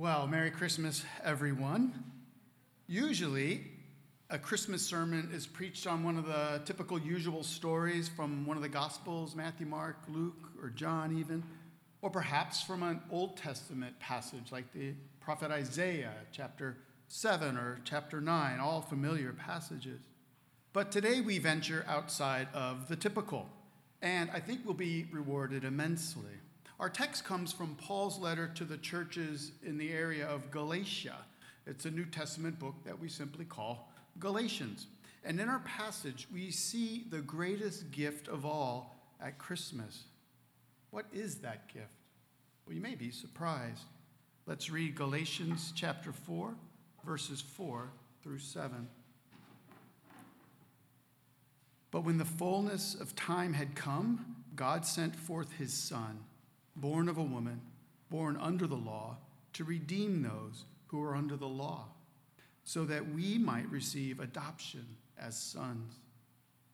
Well, 0.00 0.28
Merry 0.28 0.52
Christmas, 0.52 1.04
everyone. 1.24 2.04
Usually, 2.86 3.62
a 4.30 4.38
Christmas 4.38 4.80
sermon 4.80 5.28
is 5.34 5.44
preached 5.44 5.88
on 5.88 6.04
one 6.04 6.16
of 6.16 6.24
the 6.24 6.62
typical 6.64 7.00
usual 7.00 7.42
stories 7.42 8.08
from 8.08 8.46
one 8.46 8.56
of 8.56 8.62
the 8.62 8.68
Gospels 8.68 9.34
Matthew, 9.34 9.66
Mark, 9.66 9.96
Luke, 10.06 10.52
or 10.62 10.70
John, 10.70 11.18
even, 11.18 11.42
or 12.00 12.10
perhaps 12.10 12.62
from 12.62 12.84
an 12.84 13.00
Old 13.10 13.38
Testament 13.38 13.98
passage 13.98 14.52
like 14.52 14.72
the 14.72 14.92
prophet 15.18 15.50
Isaiah, 15.50 16.14
chapter 16.30 16.76
7 17.08 17.56
or 17.56 17.80
chapter 17.82 18.20
9, 18.20 18.60
all 18.60 18.82
familiar 18.82 19.32
passages. 19.32 19.98
But 20.72 20.92
today 20.92 21.20
we 21.20 21.40
venture 21.40 21.84
outside 21.88 22.46
of 22.54 22.86
the 22.86 22.94
typical, 22.94 23.48
and 24.00 24.30
I 24.30 24.38
think 24.38 24.60
we'll 24.64 24.74
be 24.74 25.08
rewarded 25.10 25.64
immensely. 25.64 26.38
Our 26.80 26.88
text 26.88 27.24
comes 27.24 27.52
from 27.52 27.74
Paul's 27.74 28.20
letter 28.20 28.46
to 28.54 28.64
the 28.64 28.76
churches 28.76 29.50
in 29.64 29.78
the 29.78 29.92
area 29.92 30.28
of 30.28 30.52
Galatia. 30.52 31.16
It's 31.66 31.86
a 31.86 31.90
New 31.90 32.04
Testament 32.04 32.60
book 32.60 32.76
that 32.84 33.00
we 33.00 33.08
simply 33.08 33.44
call 33.44 33.92
Galatians. 34.20 34.86
And 35.24 35.40
in 35.40 35.48
our 35.48 35.58
passage, 35.60 36.28
we 36.32 36.52
see 36.52 37.04
the 37.10 37.20
greatest 37.20 37.90
gift 37.90 38.28
of 38.28 38.46
all 38.46 38.96
at 39.20 39.38
Christmas. 39.38 40.04
What 40.90 41.06
is 41.12 41.38
that 41.38 41.66
gift? 41.66 41.88
Well, 42.64 42.76
you 42.76 42.80
may 42.80 42.94
be 42.94 43.10
surprised. 43.10 43.82
Let's 44.46 44.70
read 44.70 44.94
Galatians 44.94 45.72
chapter 45.74 46.12
4, 46.12 46.54
verses 47.04 47.40
4 47.40 47.90
through 48.22 48.38
7. 48.38 48.86
But 51.90 52.04
when 52.04 52.18
the 52.18 52.24
fullness 52.24 52.94
of 52.94 53.16
time 53.16 53.54
had 53.54 53.74
come, 53.74 54.36
God 54.54 54.86
sent 54.86 55.16
forth 55.16 55.52
his 55.54 55.72
Son 55.72 56.20
born 56.80 57.08
of 57.08 57.18
a 57.18 57.22
woman, 57.22 57.60
born 58.10 58.36
under 58.40 58.66
the 58.66 58.74
law, 58.74 59.16
to 59.54 59.64
redeem 59.64 60.22
those 60.22 60.64
who 60.86 61.02
are 61.02 61.14
under 61.14 61.36
the 61.36 61.48
law, 61.48 61.86
so 62.64 62.84
that 62.84 63.12
we 63.14 63.38
might 63.38 63.68
receive 63.70 64.20
adoption 64.20 64.86
as 65.18 65.36
sons. 65.38 65.94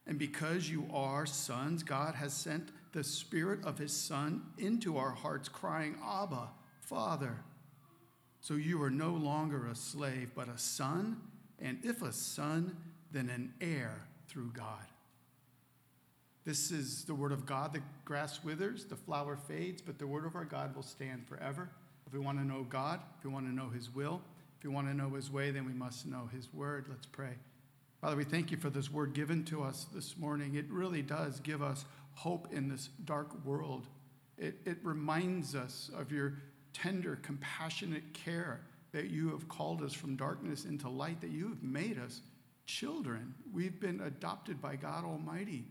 And 0.06 0.18
because 0.18 0.68
you 0.68 0.86
are 0.92 1.26
sons, 1.26 1.82
God 1.82 2.14
has 2.14 2.34
sent 2.34 2.70
the 2.92 3.04
Spirit 3.04 3.64
of 3.64 3.78
His 3.78 3.92
Son 3.92 4.42
into 4.58 4.96
our 4.98 5.12
hearts, 5.12 5.48
crying, 5.48 5.96
Abba, 6.04 6.50
Father. 6.80 7.38
So 8.40 8.54
you 8.54 8.82
are 8.82 8.90
no 8.90 9.10
longer 9.10 9.66
a 9.66 9.74
slave, 9.74 10.32
but 10.34 10.48
a 10.48 10.58
son, 10.58 11.16
and 11.58 11.78
if 11.82 12.02
a 12.02 12.12
son, 12.12 12.76
then 13.10 13.30
an 13.30 13.54
heir 13.60 14.06
through 14.28 14.52
God. 14.52 14.84
This 16.44 16.70
is 16.70 17.04
the 17.04 17.14
word 17.14 17.32
of 17.32 17.46
God. 17.46 17.72
The 17.72 17.80
grass 18.04 18.44
withers, 18.44 18.84
the 18.84 18.96
flower 18.96 19.36
fades, 19.36 19.80
but 19.80 19.98
the 19.98 20.06
word 20.06 20.26
of 20.26 20.36
our 20.36 20.44
God 20.44 20.76
will 20.76 20.82
stand 20.82 21.26
forever. 21.26 21.70
If 22.06 22.12
we 22.12 22.18
want 22.18 22.38
to 22.38 22.44
know 22.44 22.64
God, 22.64 23.00
if 23.18 23.24
we 23.24 23.30
want 23.30 23.46
to 23.46 23.54
know 23.54 23.70
his 23.70 23.94
will, 23.94 24.20
if 24.58 24.64
we 24.64 24.68
want 24.68 24.86
to 24.88 24.94
know 24.94 25.08
his 25.10 25.30
way, 25.30 25.50
then 25.50 25.64
we 25.64 25.72
must 25.72 26.06
know 26.06 26.28
his 26.34 26.52
word. 26.52 26.84
Let's 26.90 27.06
pray. 27.06 27.36
Father, 28.02 28.16
we 28.16 28.24
thank 28.24 28.50
you 28.50 28.58
for 28.58 28.68
this 28.68 28.92
word 28.92 29.14
given 29.14 29.42
to 29.46 29.62
us 29.62 29.86
this 29.94 30.18
morning. 30.18 30.56
It 30.56 30.66
really 30.68 31.00
does 31.00 31.40
give 31.40 31.62
us 31.62 31.86
hope 32.12 32.52
in 32.52 32.68
this 32.68 32.90
dark 33.06 33.42
world. 33.46 33.86
It, 34.36 34.56
it 34.66 34.76
reminds 34.82 35.54
us 35.54 35.90
of 35.96 36.12
your 36.12 36.34
tender, 36.74 37.18
compassionate 37.22 38.12
care 38.12 38.60
that 38.92 39.08
you 39.08 39.30
have 39.30 39.48
called 39.48 39.82
us 39.82 39.94
from 39.94 40.14
darkness 40.14 40.66
into 40.66 40.90
light, 40.90 41.22
that 41.22 41.30
you 41.30 41.48
have 41.48 41.62
made 41.62 41.98
us 41.98 42.20
children. 42.66 43.34
We've 43.50 43.80
been 43.80 44.02
adopted 44.02 44.60
by 44.60 44.76
God 44.76 45.04
Almighty 45.04 45.64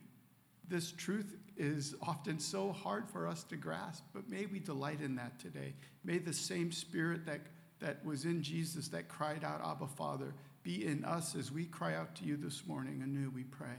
this 0.67 0.91
truth 0.91 1.35
is 1.57 1.95
often 2.01 2.39
so 2.39 2.71
hard 2.71 3.09
for 3.09 3.27
us 3.27 3.43
to 3.43 3.55
grasp, 3.55 4.03
but 4.13 4.29
may 4.29 4.45
we 4.45 4.59
delight 4.59 5.01
in 5.01 5.15
that 5.15 5.39
today. 5.39 5.73
May 6.03 6.17
the 6.17 6.33
same 6.33 6.71
spirit 6.71 7.25
that, 7.25 7.41
that 7.79 8.03
was 8.05 8.25
in 8.25 8.41
Jesus 8.41 8.87
that 8.89 9.07
cried 9.07 9.43
out, 9.43 9.61
Abba, 9.63 9.87
Father, 9.87 10.33
be 10.63 10.85
in 10.85 11.03
us 11.03 11.35
as 11.35 11.51
we 11.51 11.65
cry 11.65 11.95
out 11.95 12.15
to 12.15 12.25
you 12.25 12.37
this 12.37 12.65
morning 12.65 13.01
anew, 13.03 13.29
we 13.29 13.43
pray. 13.43 13.75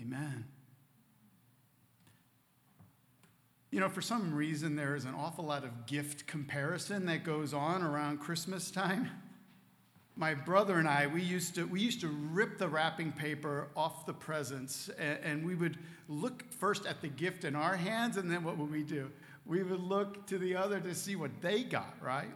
Amen. 0.00 0.44
You 3.70 3.80
know, 3.80 3.88
for 3.88 4.00
some 4.00 4.34
reason, 4.34 4.74
there 4.74 4.96
is 4.96 5.04
an 5.04 5.14
awful 5.14 5.44
lot 5.44 5.64
of 5.64 5.86
gift 5.86 6.26
comparison 6.26 7.06
that 7.06 7.22
goes 7.22 7.54
on 7.54 7.82
around 7.82 8.18
Christmas 8.18 8.70
time 8.70 9.10
my 10.20 10.34
brother 10.34 10.78
and 10.78 10.86
I, 10.86 11.06
we 11.06 11.22
used 11.22 11.54
to, 11.54 11.64
we 11.64 11.80
used 11.80 12.02
to 12.02 12.08
rip 12.08 12.58
the 12.58 12.68
wrapping 12.68 13.10
paper 13.10 13.68
off 13.74 14.04
the 14.04 14.12
presents, 14.12 14.90
and, 14.98 15.18
and, 15.24 15.46
we 15.46 15.54
would 15.54 15.78
look 16.08 16.44
first 16.52 16.84
at 16.84 17.00
the 17.00 17.08
gift 17.08 17.44
in 17.44 17.56
our 17.56 17.74
hands, 17.74 18.18
and 18.18 18.30
then 18.30 18.44
what 18.44 18.58
would 18.58 18.70
we 18.70 18.82
do? 18.82 19.10
We 19.46 19.62
would 19.62 19.80
look 19.80 20.26
to 20.26 20.36
the 20.36 20.54
other 20.56 20.78
to 20.78 20.94
see 20.94 21.16
what 21.16 21.30
they 21.40 21.62
got, 21.62 21.96
right? 22.02 22.28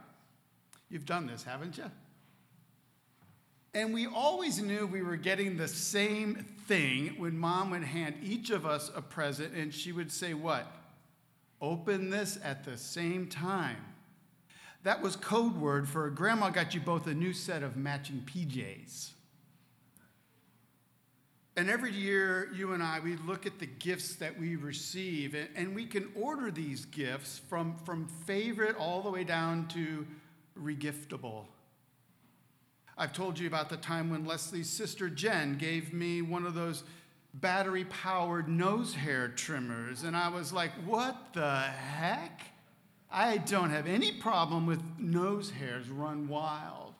You've 0.89 1.05
done 1.05 1.27
this, 1.27 1.43
haven't 1.43 1.77
you? 1.77 1.91
And 3.75 3.93
we 3.93 4.07
always 4.07 4.59
knew 4.59 4.87
we 4.87 5.03
were 5.03 5.15
getting 5.15 5.55
the 5.55 5.67
same 5.67 6.43
thing 6.67 7.13
when 7.19 7.37
mom 7.37 7.69
would 7.69 7.83
hand 7.83 8.15
each 8.23 8.49
of 8.49 8.65
us 8.65 8.89
a 8.95 9.01
present, 9.01 9.53
and 9.53 9.71
she 9.71 9.91
would 9.91 10.11
say, 10.11 10.33
What? 10.33 10.65
Open 11.61 12.09
this 12.09 12.39
at 12.43 12.63
the 12.65 12.77
same 12.77 13.27
time. 13.27 13.77
That 14.85 15.01
was 15.01 15.15
code 15.15 15.57
word 15.57 15.89
for 15.89 16.07
grandma 16.11 16.51
got 16.51 16.75
you 16.75 16.79
both 16.79 17.07
a 17.07 17.13
new 17.15 17.33
set 17.33 17.63
of 17.63 17.75
matching 17.75 18.23
PJs. 18.23 19.13
And 21.57 21.71
every 21.71 21.91
year, 21.91 22.51
you 22.53 22.71
and 22.73 22.83
I, 22.83 22.99
we 22.99 23.15
look 23.15 23.47
at 23.47 23.57
the 23.57 23.65
gifts 23.65 24.13
that 24.17 24.39
we 24.39 24.55
receive, 24.55 25.35
and 25.55 25.73
we 25.73 25.87
can 25.87 26.11
order 26.13 26.51
these 26.51 26.85
gifts 26.85 27.41
from, 27.49 27.77
from 27.83 28.07
favorite 28.27 28.75
all 28.77 29.01
the 29.01 29.09
way 29.09 29.23
down 29.23 29.67
to 29.69 30.05
regiftable. 30.55 31.45
I've 32.95 33.11
told 33.11 33.39
you 33.39 33.47
about 33.47 33.69
the 33.69 33.77
time 33.77 34.11
when 34.11 34.23
Leslie's 34.23 34.69
sister 34.69 35.09
Jen 35.09 35.57
gave 35.57 35.93
me 35.93 36.21
one 36.21 36.45
of 36.45 36.53
those 36.53 36.83
battery 37.33 37.85
powered 37.85 38.47
nose 38.47 38.93
hair 38.93 39.29
trimmers, 39.29 40.03
and 40.03 40.15
I 40.15 40.29
was 40.29 40.53
like, 40.53 40.73
what 40.85 41.33
the 41.33 41.57
heck? 41.61 42.54
I 43.15 43.37
don't 43.37 43.69
have 43.69 43.87
any 43.87 44.11
problem 44.11 44.65
with 44.65 44.81
nose 44.99 45.49
hairs 45.49 45.89
run 45.89 46.27
wild. 46.27 46.93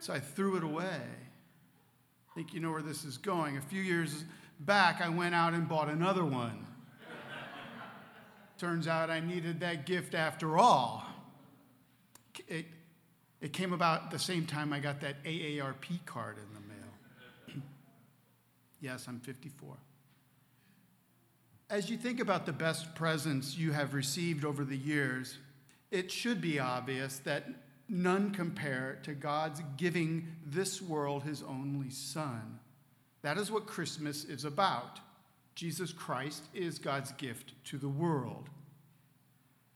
So 0.00 0.12
I 0.12 0.18
threw 0.18 0.56
it 0.56 0.64
away. 0.64 0.84
I 0.84 2.34
think 2.34 2.52
you 2.52 2.58
know 2.58 2.72
where 2.72 2.82
this 2.82 3.04
is 3.04 3.16
going. 3.16 3.56
A 3.56 3.60
few 3.60 3.80
years 3.80 4.24
back, 4.58 5.00
I 5.00 5.08
went 5.08 5.32
out 5.32 5.54
and 5.54 5.68
bought 5.68 5.88
another 5.88 6.24
one. 6.24 6.66
Turns 8.58 8.88
out 8.88 9.08
I 9.08 9.20
needed 9.20 9.60
that 9.60 9.86
gift 9.86 10.16
after 10.16 10.58
all. 10.58 11.04
It, 12.48 12.66
it 13.40 13.52
came 13.52 13.72
about 13.72 14.10
the 14.10 14.18
same 14.18 14.44
time 14.44 14.72
I 14.72 14.80
got 14.80 15.00
that 15.02 15.22
AARP 15.22 16.04
card 16.04 16.36
in 16.38 16.52
the 16.52 17.54
mail. 17.54 17.62
yes, 18.80 19.06
I'm 19.06 19.20
54. 19.20 19.76
As 21.68 21.90
you 21.90 21.96
think 21.96 22.20
about 22.20 22.46
the 22.46 22.52
best 22.52 22.94
presents 22.94 23.58
you 23.58 23.72
have 23.72 23.92
received 23.92 24.44
over 24.44 24.64
the 24.64 24.76
years, 24.76 25.36
it 25.90 26.12
should 26.12 26.40
be 26.40 26.60
obvious 26.60 27.18
that 27.20 27.48
none 27.88 28.30
compare 28.30 29.00
to 29.02 29.14
God's 29.14 29.60
giving 29.76 30.28
this 30.44 30.80
world 30.80 31.24
his 31.24 31.42
only 31.42 31.90
Son. 31.90 32.60
That 33.22 33.36
is 33.36 33.50
what 33.50 33.66
Christmas 33.66 34.24
is 34.24 34.44
about. 34.44 35.00
Jesus 35.56 35.92
Christ 35.92 36.44
is 36.54 36.78
God's 36.78 37.10
gift 37.12 37.54
to 37.64 37.78
the 37.78 37.88
world. 37.88 38.48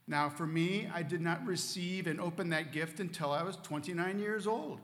Now, 0.07 0.29
for 0.29 0.47
me, 0.47 0.89
I 0.95 1.03
did 1.03 1.21
not 1.21 1.45
receive 1.45 2.07
and 2.07 2.21
open 2.21 2.51
that 2.51 2.73
gift 2.73 3.01
until 3.01 3.33
I 3.33 3.43
was 3.43 3.57
29 3.65 4.21
years 4.21 4.47
old. 4.47 4.79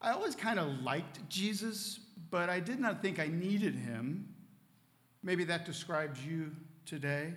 I 0.00 0.10
always 0.10 0.34
kind 0.34 0.58
of 0.58 0.82
liked 0.82 1.28
Jesus, 1.28 2.00
but 2.30 2.48
I 2.48 2.58
did 2.58 2.80
not 2.80 3.00
think 3.00 3.20
I 3.20 3.28
needed 3.28 3.76
him 3.76 4.34
Maybe 5.22 5.44
that 5.44 5.64
describes 5.64 6.24
you 6.24 6.52
today. 6.86 7.34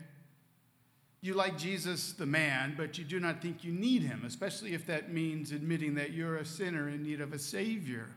You 1.21 1.35
like 1.35 1.57
Jesus, 1.57 2.13
the 2.13 2.25
man, 2.25 2.73
but 2.75 2.97
you 2.97 3.03
do 3.03 3.19
not 3.19 3.41
think 3.41 3.63
you 3.63 3.71
need 3.71 4.01
him, 4.01 4.23
especially 4.25 4.73
if 4.73 4.87
that 4.87 5.11
means 5.11 5.51
admitting 5.51 5.93
that 5.95 6.13
you're 6.13 6.37
a 6.37 6.45
sinner 6.45 6.89
in 6.89 7.03
need 7.03 7.21
of 7.21 7.31
a 7.33 7.39
Savior. 7.39 8.09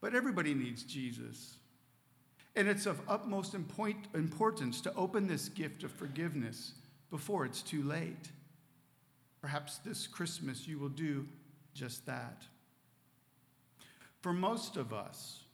But 0.00 0.14
everybody 0.14 0.54
needs 0.54 0.82
Jesus. 0.82 1.56
And 2.56 2.68
it's 2.68 2.86
of 2.86 3.00
utmost 3.08 3.54
importance 3.54 4.80
to 4.80 4.94
open 4.94 5.28
this 5.28 5.48
gift 5.48 5.84
of 5.84 5.92
forgiveness 5.92 6.72
before 7.10 7.44
it's 7.44 7.62
too 7.62 7.84
late. 7.84 8.32
Perhaps 9.40 9.78
this 9.78 10.06
Christmas 10.06 10.66
you 10.66 10.78
will 10.78 10.88
do 10.88 11.26
just 11.74 12.06
that. 12.06 12.42
For 14.20 14.32
most 14.32 14.76
of 14.76 14.92
us, 14.92 15.44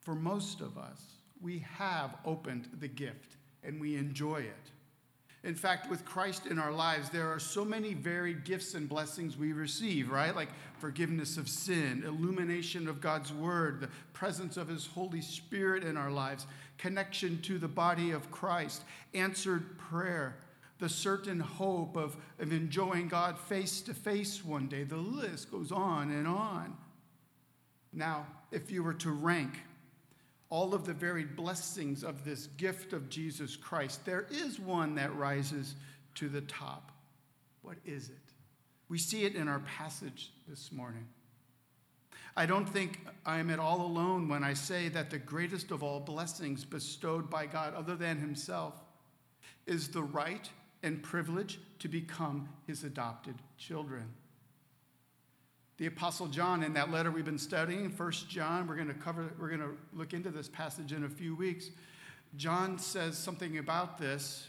for 0.00 0.14
most 0.14 0.60
of 0.60 0.78
us, 0.78 1.00
we 1.42 1.64
have 1.76 2.14
opened 2.24 2.68
the 2.80 2.88
gift 2.88 3.36
and 3.62 3.80
we 3.80 3.96
enjoy 3.96 4.38
it. 4.38 4.70
In 5.44 5.54
fact, 5.56 5.90
with 5.90 6.04
Christ 6.04 6.46
in 6.46 6.58
our 6.60 6.70
lives, 6.70 7.10
there 7.10 7.28
are 7.28 7.40
so 7.40 7.64
many 7.64 7.94
varied 7.94 8.44
gifts 8.44 8.74
and 8.74 8.88
blessings 8.88 9.36
we 9.36 9.52
receive, 9.52 10.08
right? 10.08 10.34
Like 10.36 10.50
forgiveness 10.78 11.36
of 11.36 11.48
sin, 11.48 12.04
illumination 12.06 12.86
of 12.86 13.00
God's 13.00 13.32
word, 13.32 13.80
the 13.80 13.88
presence 14.12 14.56
of 14.56 14.68
his 14.68 14.86
Holy 14.86 15.20
Spirit 15.20 15.82
in 15.82 15.96
our 15.96 16.12
lives, 16.12 16.46
connection 16.78 17.42
to 17.42 17.58
the 17.58 17.66
body 17.66 18.12
of 18.12 18.30
Christ, 18.30 18.82
answered 19.14 19.78
prayer, 19.78 20.36
the 20.78 20.88
certain 20.88 21.40
hope 21.40 21.96
of, 21.96 22.16
of 22.38 22.52
enjoying 22.52 23.08
God 23.08 23.36
face 23.36 23.80
to 23.82 23.94
face 23.94 24.44
one 24.44 24.68
day. 24.68 24.84
The 24.84 24.96
list 24.96 25.50
goes 25.50 25.72
on 25.72 26.12
and 26.12 26.28
on. 26.28 26.76
Now, 27.92 28.26
if 28.52 28.70
you 28.70 28.84
were 28.84 28.94
to 28.94 29.10
rank 29.10 29.58
all 30.52 30.74
of 30.74 30.84
the 30.84 30.92
varied 30.92 31.34
blessings 31.34 32.04
of 32.04 32.26
this 32.26 32.48
gift 32.58 32.92
of 32.92 33.08
Jesus 33.08 33.56
Christ, 33.56 34.04
there 34.04 34.26
is 34.30 34.60
one 34.60 34.94
that 34.96 35.16
rises 35.16 35.76
to 36.14 36.28
the 36.28 36.42
top. 36.42 36.92
What 37.62 37.78
is 37.86 38.10
it? 38.10 38.34
We 38.90 38.98
see 38.98 39.24
it 39.24 39.34
in 39.34 39.48
our 39.48 39.60
passage 39.60 40.30
this 40.46 40.70
morning. 40.70 41.06
I 42.36 42.44
don't 42.44 42.68
think 42.68 43.00
I 43.24 43.38
am 43.38 43.48
at 43.48 43.60
all 43.60 43.80
alone 43.80 44.28
when 44.28 44.44
I 44.44 44.52
say 44.52 44.90
that 44.90 45.08
the 45.08 45.18
greatest 45.18 45.70
of 45.70 45.82
all 45.82 46.00
blessings 46.00 46.66
bestowed 46.66 47.30
by 47.30 47.46
God, 47.46 47.74
other 47.74 47.96
than 47.96 48.20
Himself, 48.20 48.74
is 49.66 49.88
the 49.88 50.02
right 50.02 50.50
and 50.82 51.02
privilege 51.02 51.60
to 51.78 51.88
become 51.88 52.46
His 52.66 52.84
adopted 52.84 53.36
children. 53.56 54.04
The 55.82 55.88
Apostle 55.88 56.28
John, 56.28 56.62
in 56.62 56.74
that 56.74 56.92
letter 56.92 57.10
we've 57.10 57.24
been 57.24 57.36
studying, 57.36 57.90
First 57.90 58.30
John, 58.30 58.68
we're 58.68 58.76
going 58.76 58.86
to 58.86 58.94
cover, 58.94 59.32
we're 59.36 59.48
going 59.48 59.62
to 59.62 59.76
look 59.92 60.12
into 60.12 60.30
this 60.30 60.46
passage 60.46 60.92
in 60.92 61.02
a 61.02 61.08
few 61.08 61.34
weeks. 61.34 61.70
John 62.36 62.78
says 62.78 63.18
something 63.18 63.58
about 63.58 63.98
this 63.98 64.46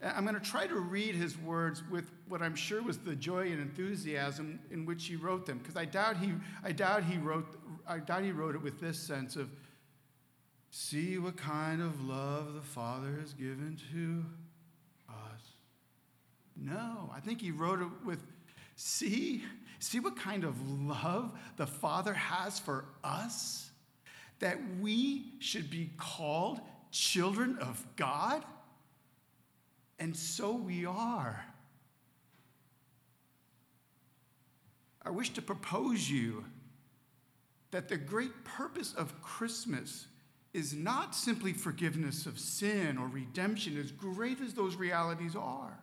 I'm 0.00 0.22
going 0.22 0.38
to 0.38 0.40
try 0.40 0.68
to 0.68 0.76
read 0.76 1.16
his 1.16 1.36
words 1.36 1.82
with 1.90 2.12
what 2.28 2.40
I'm 2.40 2.54
sure 2.54 2.82
was 2.82 2.98
the 2.98 3.16
joy 3.16 3.50
and 3.50 3.60
enthusiasm 3.60 4.60
in 4.70 4.86
which 4.86 5.06
he 5.06 5.16
wrote 5.16 5.44
them, 5.44 5.58
because 5.58 5.76
I 5.76 5.86
doubt 5.86 6.18
he, 6.18 6.34
I 6.62 6.70
doubt 6.70 7.02
he 7.02 7.18
wrote, 7.18 7.48
I 7.88 7.98
doubt 7.98 8.22
he 8.22 8.30
wrote 8.30 8.54
it 8.54 8.62
with 8.62 8.80
this 8.80 8.96
sense 8.96 9.34
of, 9.34 9.50
see 10.70 11.18
what 11.18 11.36
kind 11.36 11.82
of 11.82 12.00
love 12.04 12.54
the 12.54 12.60
Father 12.60 13.18
has 13.20 13.34
given 13.34 13.76
to 13.92 14.24
us. 15.08 15.42
No, 16.56 17.10
I 17.12 17.18
think 17.18 17.40
he 17.40 17.50
wrote 17.50 17.80
it 17.80 17.88
with, 18.04 18.24
see, 18.80 19.44
see 19.78 20.00
what 20.00 20.16
kind 20.16 20.42
of 20.42 20.56
love 20.86 21.38
the 21.56 21.66
Father 21.66 22.14
has 22.14 22.58
for 22.58 22.86
us, 23.04 23.70
that 24.38 24.58
we 24.80 25.34
should 25.38 25.70
be 25.70 25.90
called 25.98 26.60
children 26.90 27.58
of 27.60 27.84
God. 27.96 28.42
And 29.98 30.16
so 30.16 30.52
we 30.52 30.86
are. 30.86 31.44
I 35.04 35.10
wish 35.10 35.30
to 35.30 35.42
propose 35.42 36.08
you 36.08 36.46
that 37.72 37.90
the 37.90 37.98
great 37.98 38.44
purpose 38.44 38.94
of 38.94 39.20
Christmas 39.20 40.06
is 40.54 40.72
not 40.72 41.14
simply 41.14 41.52
forgiveness 41.52 42.24
of 42.24 42.38
sin 42.38 42.96
or 42.96 43.08
redemption, 43.08 43.78
as 43.78 43.92
great 43.92 44.40
as 44.40 44.54
those 44.54 44.74
realities 44.76 45.36
are. 45.36 45.78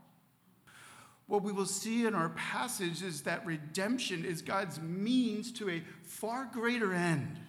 What 1.28 1.44
we 1.44 1.52
will 1.52 1.66
see 1.66 2.06
in 2.06 2.16
our 2.16 2.30
passage 2.30 3.04
is 3.04 3.24
that 3.24 3.46
redemption 3.46 4.24
is 4.24 4.42
God's 4.42 4.80
means 4.82 5.52
to 5.54 5.70
a 5.70 5.84
far 6.04 6.50
greater 6.52 6.94
end. 6.94 7.40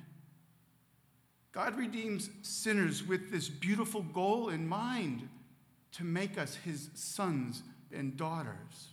God 1.52 1.76
redeems 1.76 2.28
sinners 2.42 3.06
with 3.06 3.30
this 3.30 3.48
beautiful 3.48 4.02
goal 4.02 4.48
in 4.48 4.68
mind 4.68 5.28
to 5.92 6.04
make 6.04 6.36
us 6.36 6.56
his 6.56 6.90
sons 6.94 7.62
and 7.92 8.16
daughters. 8.16 8.90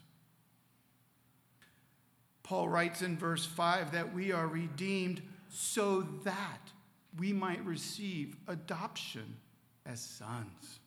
Paul 2.44 2.70
writes 2.70 3.02
in 3.02 3.18
verse 3.18 3.46
5 3.46 3.92
that 3.92 4.14
we 4.14 4.32
are 4.32 4.48
redeemed 4.48 5.22
so 5.50 6.02
that 6.24 6.72
we 7.18 7.34
might 7.34 7.64
receive 7.66 8.36
adoption 8.48 9.38
as 9.86 10.00
sons. 10.00 10.80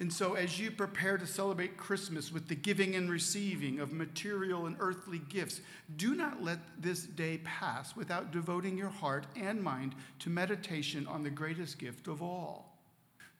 And 0.00 0.12
so, 0.12 0.34
as 0.34 0.60
you 0.60 0.70
prepare 0.70 1.18
to 1.18 1.26
celebrate 1.26 1.76
Christmas 1.76 2.30
with 2.32 2.46
the 2.46 2.54
giving 2.54 2.94
and 2.94 3.10
receiving 3.10 3.80
of 3.80 3.92
material 3.92 4.66
and 4.66 4.76
earthly 4.78 5.18
gifts, 5.18 5.60
do 5.96 6.14
not 6.14 6.42
let 6.42 6.60
this 6.80 7.02
day 7.02 7.38
pass 7.38 7.96
without 7.96 8.30
devoting 8.30 8.78
your 8.78 8.90
heart 8.90 9.26
and 9.34 9.60
mind 9.60 9.96
to 10.20 10.30
meditation 10.30 11.06
on 11.08 11.24
the 11.24 11.30
greatest 11.30 11.78
gift 11.78 12.06
of 12.06 12.22
all 12.22 12.78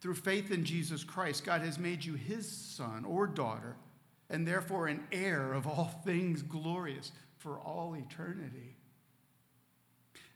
through 0.01 0.15
faith 0.15 0.51
in 0.51 0.65
Jesus 0.65 1.03
Christ, 1.03 1.45
God 1.45 1.63
has 1.63 1.79
made 1.79 2.05
you 2.05 2.15
his 2.15 2.49
son 2.49 3.05
or 3.05 3.27
daughter, 3.27 3.77
and 4.31 4.47
therefore 4.47 4.87
an 4.87 5.03
heir 5.11 5.53
of 5.53 5.67
all 5.67 6.01
things 6.05 6.43
glorious 6.43 7.13
for 7.39 7.59
all 7.59 7.95
eternity. 7.95 8.77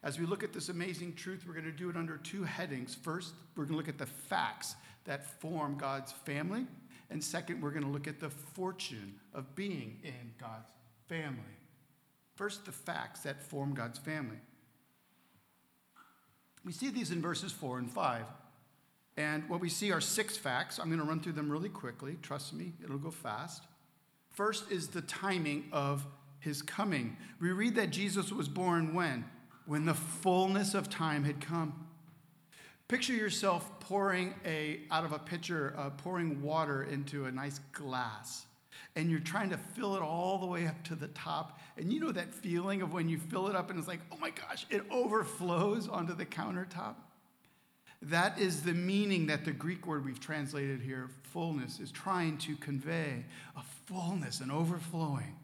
As 0.03 0.19
we 0.19 0.27
look 0.27 0.43
at 0.43 0.53
this 0.53 0.69
amazing 0.69 1.15
truth, 1.15 1.45
we're 1.47 1.55
going 1.55 1.65
to 1.65 1.71
do 1.71 1.89
it 1.89 1.97
under 1.97 2.17
two 2.17 2.43
headings. 2.43 2.93
First, 2.95 3.35
we're 3.55 3.65
going 3.65 3.75
to 3.75 3.77
look 3.77 3.89
at 3.89 3.99
the 3.99 4.07
facts 4.07 4.75
that 5.05 5.41
form 5.41 5.77
God's 5.77 6.13
family. 6.13 6.67
And 7.11 7.23
second, 7.23 7.61
we're 7.61 7.71
going 7.71 7.85
to 7.85 7.91
look 7.91 8.09
at 8.09 8.21
the 8.21 8.31
fortune 8.31 9.15
of 9.35 9.55
being 9.55 9.99
in 10.03 10.33
God's 10.41 10.71
family. 11.09 11.39
First, 12.35 12.65
the 12.65 12.73
facts 12.73 13.21
that 13.21 13.43
form 13.43 13.75
God's 13.75 13.99
family. 13.99 14.39
We 16.65 16.73
see 16.73 16.91
these 16.91 17.11
in 17.11 17.21
verses 17.21 17.53
4 17.53 17.79
and 17.79 17.91
5. 17.91 18.25
And 19.17 19.49
what 19.49 19.61
we 19.61 19.69
see 19.69 19.93
are 19.93 20.01
six 20.01 20.37
facts. 20.37 20.79
I'm 20.79 20.87
going 20.87 21.01
to 21.01 21.05
run 21.05 21.21
through 21.21 21.33
them 21.33 21.51
really 21.51 21.69
quickly. 21.69 22.17
Trust 22.23 22.55
me, 22.55 22.73
it'll 22.83 22.99
go 22.99 23.11
fast. 23.11 23.65
First 24.31 24.71
is 24.71 24.89
the 24.89 25.03
timing 25.03 25.69
of 25.73 26.07
his 26.41 26.63
coming. 26.63 27.17
We 27.41 27.53
read 27.53 27.75
that 27.75 27.91
Jesus 27.91 28.33
was 28.33 28.49
born 28.49 28.95
when? 28.95 29.27
When 29.67 29.85
the 29.85 29.95
fullness 29.95 30.75
of 30.75 30.89
time 30.89 31.25
had 31.25 31.41
come. 31.41 31.87
Picture 32.89 33.15
yourself 33.15 33.81
pouring 33.81 34.35
a 34.45 34.81
out 34.91 35.05
of 35.05 35.13
a 35.13 35.19
pitcher, 35.19 35.75
uh, 35.79 35.91
pouring 35.91 36.43
water 36.43 36.85
into 36.85 37.25
a 37.25 37.33
nice 37.33 37.61
glass, 37.73 38.45
and 38.97 39.11
you're 39.11 39.21
trying 39.21 39.51
to 39.51 39.57
fill 39.57 39.97
it 39.97 40.03
all 40.03 40.39
the 40.39 40.47
way 40.47 40.67
up 40.67 40.83
to 40.85 40.95
the 40.95 41.09
top. 41.09 41.59
And 41.77 41.93
you 41.93 42.01
know 42.01 42.13
that 42.13 42.35
feeling 42.35 42.83
of 42.83 42.93
when 42.93 43.09
you 43.09 43.19
fill 43.19 43.49
it 43.49 43.57
up 43.57 43.71
and 43.71 43.79
it's 43.79 43.89
like, 43.89 44.01
oh 44.13 44.19
my 44.19 44.31
gosh, 44.31 44.67
it 44.69 44.83
overflows 44.91 45.89
onto 45.89 46.15
the 46.15 46.27
countertop. 46.27 46.97
That 48.03 48.39
is 48.39 48.63
the 48.63 48.75
meaning 48.75 49.27
that 49.27 49.45
the 49.45 49.53
Greek 49.53 49.87
word 49.87 50.05
we've 50.05 50.19
translated 50.19 50.81
here, 50.83 51.09
fullness, 51.23 51.79
is 51.79 51.93
trying 51.93 52.37
to 52.39 52.57
convey 52.57 53.25
a 53.57 53.63
fullness, 53.87 54.41
an 54.41 54.51
overflowing. 54.51 55.37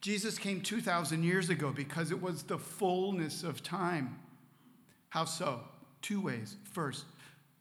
Jesus 0.00 0.38
came 0.38 0.60
2,000 0.60 1.22
years 1.22 1.48
ago 1.48 1.72
because 1.72 2.10
it 2.10 2.20
was 2.20 2.42
the 2.42 2.58
fullness 2.58 3.42
of 3.42 3.62
time. 3.62 4.18
How 5.08 5.24
so? 5.24 5.60
Two 6.02 6.20
ways. 6.20 6.56
First, 6.72 7.04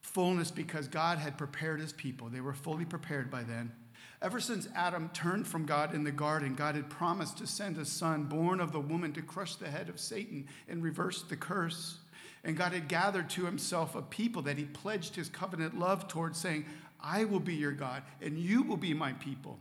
fullness 0.01 0.51
because 0.51 0.87
God 0.87 1.17
had 1.17 1.37
prepared 1.37 1.79
his 1.79 1.93
people, 1.93 2.29
they 2.29 2.41
were 2.41 2.53
fully 2.53 2.85
prepared 2.85 3.29
by 3.29 3.43
then. 3.43 3.71
Ever 4.21 4.41
since 4.41 4.67
Adam 4.75 5.09
turned 5.13 5.47
from 5.47 5.65
God 5.65 5.93
in 5.93 6.03
the 6.03 6.11
garden, 6.11 6.53
God 6.53 6.75
had 6.75 6.89
promised 6.89 7.37
to 7.37 7.47
send 7.47 7.77
a 7.77 7.85
son 7.85 8.25
born 8.25 8.59
of 8.59 8.73
the 8.73 8.79
woman 8.79 9.13
to 9.13 9.21
crush 9.21 9.55
the 9.55 9.69
head 9.69 9.87
of 9.87 9.99
Satan 9.99 10.47
and 10.67 10.83
reverse 10.83 11.21
the 11.21 11.37
curse. 11.37 11.99
And 12.43 12.57
God 12.57 12.73
had 12.73 12.89
gathered 12.89 13.29
to 13.31 13.45
himself 13.45 13.95
a 13.95 14.01
people 14.01 14.41
that 14.41 14.57
he 14.57 14.65
pledged 14.65 15.15
his 15.15 15.29
covenant 15.29 15.79
love 15.79 16.09
towards, 16.09 16.37
saying, 16.37 16.65
I 17.01 17.23
will 17.23 17.39
be 17.39 17.55
your 17.55 17.71
God, 17.71 18.03
and 18.21 18.37
you 18.37 18.63
will 18.63 18.77
be 18.77 18.93
my 18.93 19.13
people. 19.13 19.57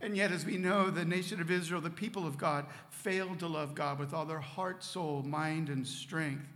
And 0.00 0.16
yet, 0.16 0.32
as 0.32 0.46
we 0.46 0.56
know, 0.56 0.90
the 0.90 1.04
nation 1.04 1.40
of 1.40 1.50
Israel, 1.50 1.80
the 1.80 1.90
people 1.90 2.26
of 2.26 2.38
God, 2.38 2.66
failed 2.90 3.40
to 3.40 3.46
love 3.46 3.74
God 3.74 3.98
with 3.98 4.12
all 4.14 4.24
their 4.24 4.40
heart, 4.40 4.82
soul, 4.82 5.22
mind, 5.22 5.68
and 5.68 5.86
strength. 5.86 6.46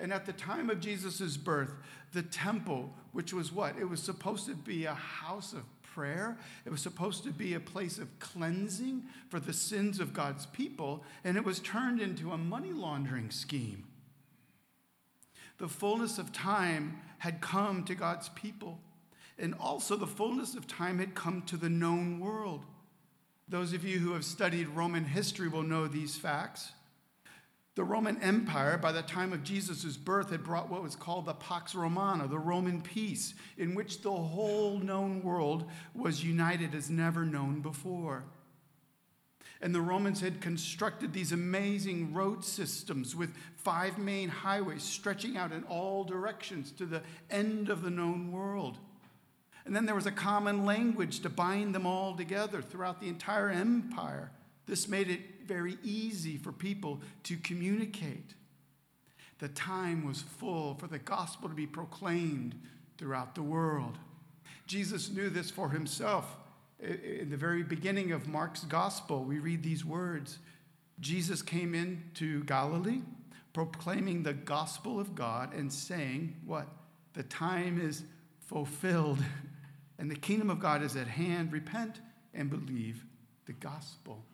And 0.00 0.12
at 0.12 0.24
the 0.24 0.32
time 0.32 0.70
of 0.70 0.80
Jesus' 0.80 1.36
birth, 1.36 1.74
the 2.12 2.22
temple, 2.22 2.92
which 3.12 3.34
was 3.34 3.52
what? 3.52 3.76
It 3.78 3.84
was 3.84 4.02
supposed 4.02 4.46
to 4.46 4.54
be 4.54 4.86
a 4.86 4.94
house 4.94 5.52
of 5.52 5.62
prayer. 5.82 6.38
It 6.64 6.70
was 6.70 6.80
supposed 6.80 7.22
to 7.24 7.30
be 7.30 7.54
a 7.54 7.60
place 7.60 7.98
of 7.98 8.18
cleansing 8.18 9.04
for 9.28 9.38
the 9.38 9.52
sins 9.52 10.00
of 10.00 10.14
God's 10.14 10.46
people, 10.46 11.04
and 11.22 11.36
it 11.36 11.44
was 11.44 11.60
turned 11.60 12.00
into 12.00 12.32
a 12.32 12.38
money 12.38 12.72
laundering 12.72 13.30
scheme. 13.30 13.84
The 15.58 15.68
fullness 15.68 16.16
of 16.16 16.32
time 16.32 16.98
had 17.18 17.42
come 17.42 17.84
to 17.84 17.94
God's 17.94 18.30
people, 18.30 18.80
and 19.38 19.54
also 19.60 19.96
the 19.96 20.06
fullness 20.06 20.54
of 20.54 20.66
time 20.66 20.98
had 20.98 21.14
come 21.14 21.42
to 21.42 21.58
the 21.58 21.68
known 21.68 22.20
world. 22.20 22.64
Those 23.48 23.74
of 23.74 23.84
you 23.84 23.98
who 23.98 24.12
have 24.12 24.24
studied 24.24 24.68
Roman 24.68 25.04
history 25.04 25.48
will 25.48 25.62
know 25.62 25.86
these 25.86 26.16
facts. 26.16 26.72
The 27.76 27.84
Roman 27.84 28.20
Empire, 28.20 28.76
by 28.76 28.90
the 28.90 29.02
time 29.02 29.32
of 29.32 29.44
Jesus' 29.44 29.96
birth, 29.96 30.30
had 30.30 30.42
brought 30.42 30.68
what 30.68 30.82
was 30.82 30.96
called 30.96 31.26
the 31.26 31.34
Pax 31.34 31.74
Romana, 31.74 32.26
the 32.26 32.38
Roman 32.38 32.82
peace, 32.82 33.34
in 33.56 33.74
which 33.74 34.02
the 34.02 34.10
whole 34.10 34.78
known 34.78 35.22
world 35.22 35.70
was 35.94 36.24
united 36.24 36.74
as 36.74 36.90
never 36.90 37.24
known 37.24 37.60
before. 37.60 38.24
And 39.62 39.74
the 39.74 39.80
Romans 39.80 40.20
had 40.20 40.40
constructed 40.40 41.12
these 41.12 41.32
amazing 41.32 42.12
road 42.12 42.44
systems 42.44 43.14
with 43.14 43.36
five 43.56 43.98
main 43.98 44.30
highways 44.30 44.82
stretching 44.82 45.36
out 45.36 45.52
in 45.52 45.62
all 45.64 46.02
directions 46.02 46.72
to 46.72 46.86
the 46.86 47.02
end 47.30 47.68
of 47.68 47.82
the 47.82 47.90
known 47.90 48.32
world. 48.32 48.78
And 49.64 49.76
then 49.76 49.86
there 49.86 49.94
was 49.94 50.06
a 50.06 50.12
common 50.12 50.64
language 50.64 51.20
to 51.20 51.28
bind 51.28 51.74
them 51.74 51.86
all 51.86 52.16
together 52.16 52.62
throughout 52.62 53.00
the 53.00 53.08
entire 53.08 53.50
empire. 53.50 54.32
This 54.66 54.88
made 54.88 55.10
it 55.10 55.20
very 55.46 55.78
easy 55.82 56.36
for 56.36 56.52
people 56.52 57.00
to 57.24 57.36
communicate. 57.36 58.34
The 59.38 59.48
time 59.48 60.04
was 60.04 60.22
full 60.22 60.74
for 60.74 60.86
the 60.86 60.98
gospel 60.98 61.48
to 61.48 61.54
be 61.54 61.66
proclaimed 61.66 62.54
throughout 62.98 63.34
the 63.34 63.42
world. 63.42 63.98
Jesus 64.66 65.10
knew 65.10 65.30
this 65.30 65.50
for 65.50 65.70
himself. 65.70 66.36
In 66.78 67.30
the 67.30 67.36
very 67.36 67.62
beginning 67.62 68.12
of 68.12 68.28
Mark's 68.28 68.64
gospel, 68.64 69.24
we 69.24 69.38
read 69.38 69.62
these 69.62 69.84
words 69.84 70.38
Jesus 71.00 71.40
came 71.40 71.74
into 71.74 72.44
Galilee, 72.44 73.00
proclaiming 73.54 74.22
the 74.22 74.34
gospel 74.34 75.00
of 75.00 75.14
God 75.14 75.54
and 75.54 75.72
saying, 75.72 76.36
What? 76.44 76.68
The 77.14 77.22
time 77.24 77.80
is 77.80 78.04
fulfilled 78.46 79.18
and 79.98 80.10
the 80.10 80.16
kingdom 80.16 80.50
of 80.50 80.60
God 80.60 80.82
is 80.82 80.96
at 80.96 81.08
hand. 81.08 81.52
Repent 81.52 82.00
and 82.34 82.50
believe 82.50 83.04
the 83.46 83.52
gospel. 83.52 84.24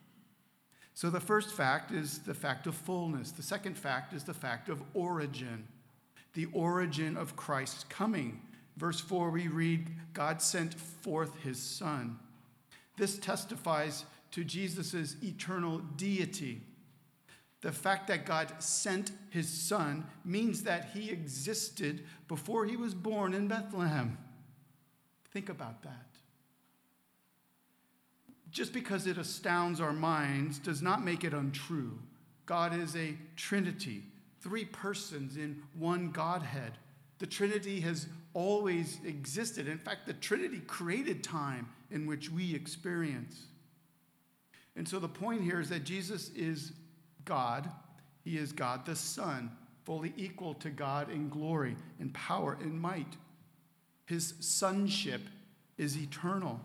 So 0.97 1.11
the 1.11 1.21
first 1.21 1.53
fact 1.53 1.93
is 1.93 2.21
the 2.21 2.33
fact 2.33 2.67
of 2.67 2.75
fullness. 2.75 3.31
The 3.31 3.43
second 3.43 3.76
fact 3.76 4.15
is 4.15 4.25
the 4.25 4.33
fact 4.33 4.71
of 4.71 4.83
origin, 4.95 5.69
the 6.33 6.47
origin 6.55 7.19
of 7.19 7.37
Christ's 7.37 7.85
coming. 7.91 8.41
Verse 8.79 8.99
4, 8.99 9.29
we 9.29 9.49
read, 9.49 9.91
God 10.15 10.41
sent 10.41 10.73
forth 10.73 11.38
his 11.43 11.61
Son. 11.61 12.19
This 12.97 13.19
testifies 13.19 14.07
to 14.31 14.43
Jesus' 14.43 15.17
eternal 15.23 15.81
deity. 15.99 16.62
The 17.61 17.73
fact 17.73 18.07
that 18.07 18.25
God 18.25 18.55
sent 18.62 19.11
his 19.29 19.50
Son 19.50 20.07
means 20.25 20.62
that 20.62 20.93
he 20.95 21.11
existed 21.11 22.05
before 22.26 22.65
he 22.65 22.76
was 22.76 22.95
born 22.95 23.35
in 23.35 23.49
Bethlehem. 23.49 24.17
Think 25.31 25.50
about 25.50 25.83
that. 25.83 26.07
Just 28.57 28.73
because 28.73 29.07
it 29.07 29.19
astounds 29.19 29.83
our 29.83 29.93
minds 29.93 30.59
does 30.59 30.81
not 30.81 31.05
make 31.05 31.25
it 31.25 31.35
untrue. 31.35 31.99
God 32.47 32.75
is 32.75 32.97
a 32.97 33.15
Trinity, 33.37 34.03
three 34.41 34.65
persons 34.65 35.37
in 35.37 35.63
one 35.75 36.11
Godhead. 36.11 36.73
The 37.19 37.27
Trinity 37.27 37.81
has 37.81 38.07
always 38.33 38.99
existed. 39.05 39.69
In 39.69 39.77
fact, 39.77 40.07
the 40.07 40.15
Trinity 40.15 40.61
created 40.67 41.23
time 41.23 41.69
in 41.91 42.07
which 42.07 42.31
we 42.31 42.55
experience. 42.55 43.45
And 44.75 44.89
so 44.89 44.99
the 45.01 45.07
point 45.07 45.43
here 45.43 45.61
is 45.61 45.69
that 45.69 45.85
Jesus 45.85 46.31
is 46.31 46.73
God. 47.27 47.69
He 48.25 48.39
is 48.39 48.53
God 48.53 48.87
the 48.87 48.97
Son, 48.97 49.51
fully 49.85 50.15
equal 50.17 50.55
to 50.55 50.71
God 50.71 51.11
in 51.11 51.29
glory, 51.29 51.77
in 52.01 52.09
power, 52.09 52.57
in 52.63 52.81
might. 52.81 53.19
His 54.07 54.33
sonship 54.41 55.21
is 55.77 55.99
eternal. 55.99 56.59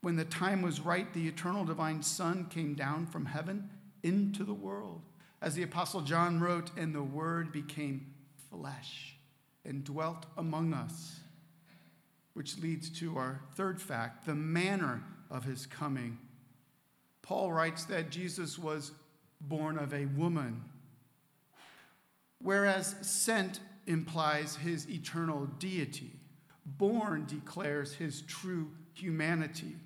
When 0.00 0.16
the 0.16 0.24
time 0.24 0.62
was 0.62 0.80
right, 0.80 1.12
the 1.12 1.26
eternal 1.26 1.64
divine 1.64 2.02
Son 2.02 2.46
came 2.50 2.74
down 2.74 3.06
from 3.06 3.26
heaven 3.26 3.68
into 4.02 4.44
the 4.44 4.54
world. 4.54 5.02
As 5.42 5.54
the 5.54 5.62
Apostle 5.62 6.02
John 6.02 6.40
wrote, 6.40 6.70
and 6.76 6.94
the 6.94 7.02
Word 7.02 7.52
became 7.52 8.14
flesh 8.50 9.16
and 9.64 9.84
dwelt 9.84 10.26
among 10.36 10.72
us. 10.72 11.20
Which 12.34 12.58
leads 12.58 12.88
to 13.00 13.16
our 13.18 13.40
third 13.54 13.80
fact 13.80 14.24
the 14.24 14.34
manner 14.34 15.02
of 15.30 15.44
his 15.44 15.66
coming. 15.66 16.18
Paul 17.22 17.52
writes 17.52 17.84
that 17.86 18.10
Jesus 18.10 18.58
was 18.58 18.92
born 19.40 19.78
of 19.78 19.92
a 19.92 20.06
woman, 20.06 20.64
whereas 22.40 22.94
sent 23.02 23.60
implies 23.86 24.56
his 24.56 24.88
eternal 24.88 25.46
deity. 25.58 26.12
Born 26.64 27.26
declares 27.26 27.94
his 27.94 28.22
true 28.22 28.70
humanity. 28.94 29.76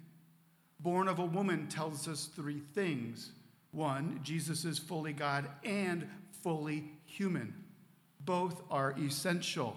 Born 0.82 1.06
of 1.06 1.18
a 1.18 1.24
woman 1.24 1.68
tells 1.68 2.08
us 2.08 2.26
three 2.26 2.60
things. 2.74 3.30
One, 3.70 4.20
Jesus 4.22 4.64
is 4.64 4.78
fully 4.78 5.12
God 5.12 5.48
and 5.64 6.08
fully 6.42 6.90
human. 7.06 7.54
Both 8.20 8.62
are 8.70 8.94
essential. 8.98 9.76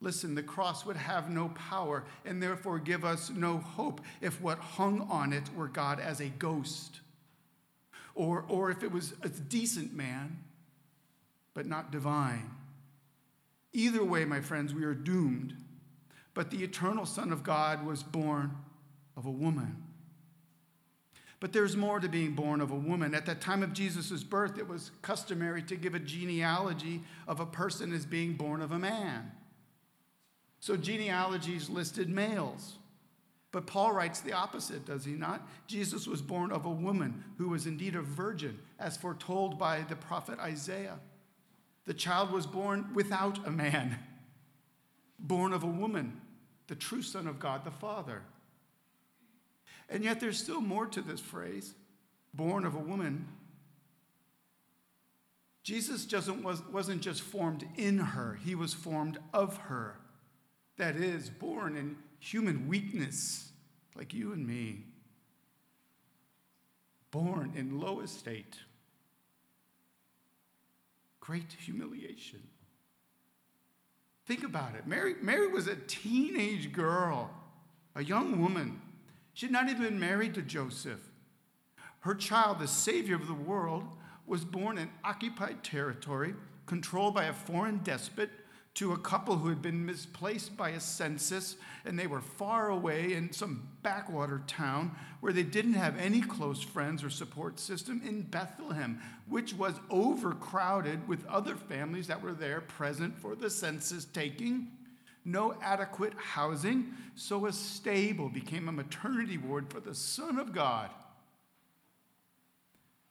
Listen, 0.00 0.34
the 0.34 0.42
cross 0.42 0.84
would 0.84 0.96
have 0.96 1.30
no 1.30 1.48
power 1.48 2.04
and 2.26 2.42
therefore 2.42 2.78
give 2.78 3.04
us 3.04 3.30
no 3.30 3.56
hope 3.56 4.02
if 4.20 4.40
what 4.42 4.58
hung 4.58 5.00
on 5.10 5.32
it 5.32 5.48
were 5.54 5.68
God 5.68 5.98
as 5.98 6.20
a 6.20 6.28
ghost, 6.28 7.00
or, 8.14 8.44
or 8.48 8.70
if 8.70 8.82
it 8.82 8.92
was 8.92 9.14
a 9.22 9.28
decent 9.28 9.94
man, 9.94 10.38
but 11.54 11.66
not 11.66 11.90
divine. 11.90 12.50
Either 13.72 14.04
way, 14.04 14.24
my 14.26 14.40
friends, 14.40 14.74
we 14.74 14.84
are 14.84 14.94
doomed. 14.94 15.54
But 16.34 16.50
the 16.50 16.62
eternal 16.62 17.06
Son 17.06 17.32
of 17.32 17.42
God 17.42 17.86
was 17.86 18.02
born 18.02 18.54
of 19.16 19.24
a 19.24 19.30
woman. 19.30 19.82
But 21.38 21.52
there's 21.52 21.76
more 21.76 22.00
to 22.00 22.08
being 22.08 22.32
born 22.32 22.60
of 22.60 22.70
a 22.70 22.76
woman. 22.76 23.14
At 23.14 23.26
the 23.26 23.34
time 23.34 23.62
of 23.62 23.72
Jesus' 23.72 24.22
birth, 24.22 24.58
it 24.58 24.66
was 24.66 24.90
customary 25.02 25.62
to 25.64 25.76
give 25.76 25.94
a 25.94 25.98
genealogy 25.98 27.02
of 27.28 27.40
a 27.40 27.46
person 27.46 27.92
as 27.92 28.06
being 28.06 28.34
born 28.34 28.62
of 28.62 28.72
a 28.72 28.78
man. 28.78 29.30
So 30.60 30.76
genealogies 30.76 31.68
listed 31.68 32.08
males. 32.08 32.78
But 33.52 33.66
Paul 33.66 33.92
writes 33.92 34.20
the 34.20 34.32
opposite, 34.32 34.86
does 34.86 35.04
he 35.04 35.12
not? 35.12 35.46
Jesus 35.66 36.06
was 36.06 36.20
born 36.20 36.50
of 36.50 36.66
a 36.66 36.70
woman 36.70 37.24
who 37.38 37.48
was 37.48 37.66
indeed 37.66 37.96
a 37.96 38.02
virgin, 38.02 38.58
as 38.78 38.96
foretold 38.96 39.58
by 39.58 39.82
the 39.82 39.96
prophet 39.96 40.38
Isaiah. 40.38 40.98
The 41.84 41.94
child 41.94 42.32
was 42.32 42.46
born 42.46 42.90
without 42.94 43.46
a 43.46 43.50
man, 43.50 43.98
born 45.18 45.52
of 45.52 45.62
a 45.62 45.68
woman, 45.68 46.20
the 46.66 46.74
true 46.74 47.02
Son 47.02 47.26
of 47.26 47.38
God 47.38 47.64
the 47.64 47.70
Father. 47.70 48.22
And 49.88 50.02
yet 50.04 50.20
there's 50.20 50.38
still 50.38 50.60
more 50.60 50.86
to 50.86 51.00
this 51.00 51.20
phrase 51.20 51.74
born 52.34 52.64
of 52.66 52.74
a 52.74 52.78
woman. 52.78 53.26
Jesus 55.62 56.06
wasn't 56.70 57.02
just 57.02 57.22
formed 57.22 57.66
in 57.76 57.98
her, 57.98 58.38
he 58.44 58.54
was 58.54 58.74
formed 58.74 59.18
of 59.32 59.56
her. 59.56 59.96
That 60.76 60.96
is, 60.96 61.30
born 61.30 61.76
in 61.76 61.96
human 62.18 62.68
weakness, 62.68 63.50
like 63.96 64.12
you 64.12 64.32
and 64.32 64.46
me. 64.46 64.84
Born 67.10 67.52
in 67.56 67.80
low 67.80 68.00
estate. 68.00 68.58
Great 71.20 71.56
humiliation. 71.58 72.42
Think 74.26 74.44
about 74.44 74.74
it. 74.74 74.86
Mary, 74.86 75.14
Mary 75.22 75.48
was 75.48 75.66
a 75.66 75.76
teenage 75.76 76.72
girl, 76.72 77.30
a 77.94 78.04
young 78.04 78.40
woman. 78.40 78.80
She 79.36 79.44
had 79.44 79.52
not 79.52 79.68
even 79.68 79.82
been 79.82 80.00
married 80.00 80.32
to 80.36 80.42
Joseph. 80.42 81.10
Her 82.00 82.14
child, 82.14 82.58
the 82.58 82.66
Savior 82.66 83.16
of 83.16 83.26
the 83.26 83.34
world, 83.34 83.84
was 84.24 84.46
born 84.46 84.78
in 84.78 84.88
occupied 85.04 85.62
territory, 85.62 86.32
controlled 86.64 87.14
by 87.14 87.24
a 87.24 87.34
foreign 87.34 87.82
despot, 87.84 88.30
to 88.76 88.94
a 88.94 88.98
couple 88.98 89.36
who 89.36 89.50
had 89.50 89.60
been 89.60 89.84
misplaced 89.84 90.56
by 90.56 90.70
a 90.70 90.80
census, 90.80 91.56
and 91.84 91.98
they 91.98 92.06
were 92.06 92.22
far 92.22 92.70
away 92.70 93.12
in 93.12 93.30
some 93.30 93.68
backwater 93.82 94.40
town 94.46 94.96
where 95.20 95.34
they 95.34 95.42
didn't 95.42 95.74
have 95.74 95.98
any 95.98 96.22
close 96.22 96.62
friends 96.62 97.04
or 97.04 97.10
support 97.10 97.60
system 97.60 98.00
in 98.06 98.22
Bethlehem, 98.22 98.98
which 99.28 99.52
was 99.52 99.74
overcrowded 99.90 101.06
with 101.06 101.26
other 101.26 101.56
families 101.56 102.06
that 102.06 102.22
were 102.22 102.32
there 102.32 102.62
present 102.62 103.18
for 103.18 103.34
the 103.34 103.50
census 103.50 104.06
taking 104.06 104.70
no 105.26 105.56
adequate 105.60 106.14
housing, 106.16 106.94
so 107.16 107.46
a 107.46 107.52
stable 107.52 108.28
became 108.28 108.68
a 108.68 108.72
maternity 108.72 109.36
ward 109.36 109.70
for 109.70 109.80
the 109.80 109.94
Son 109.94 110.38
of 110.38 110.54
God. 110.54 110.88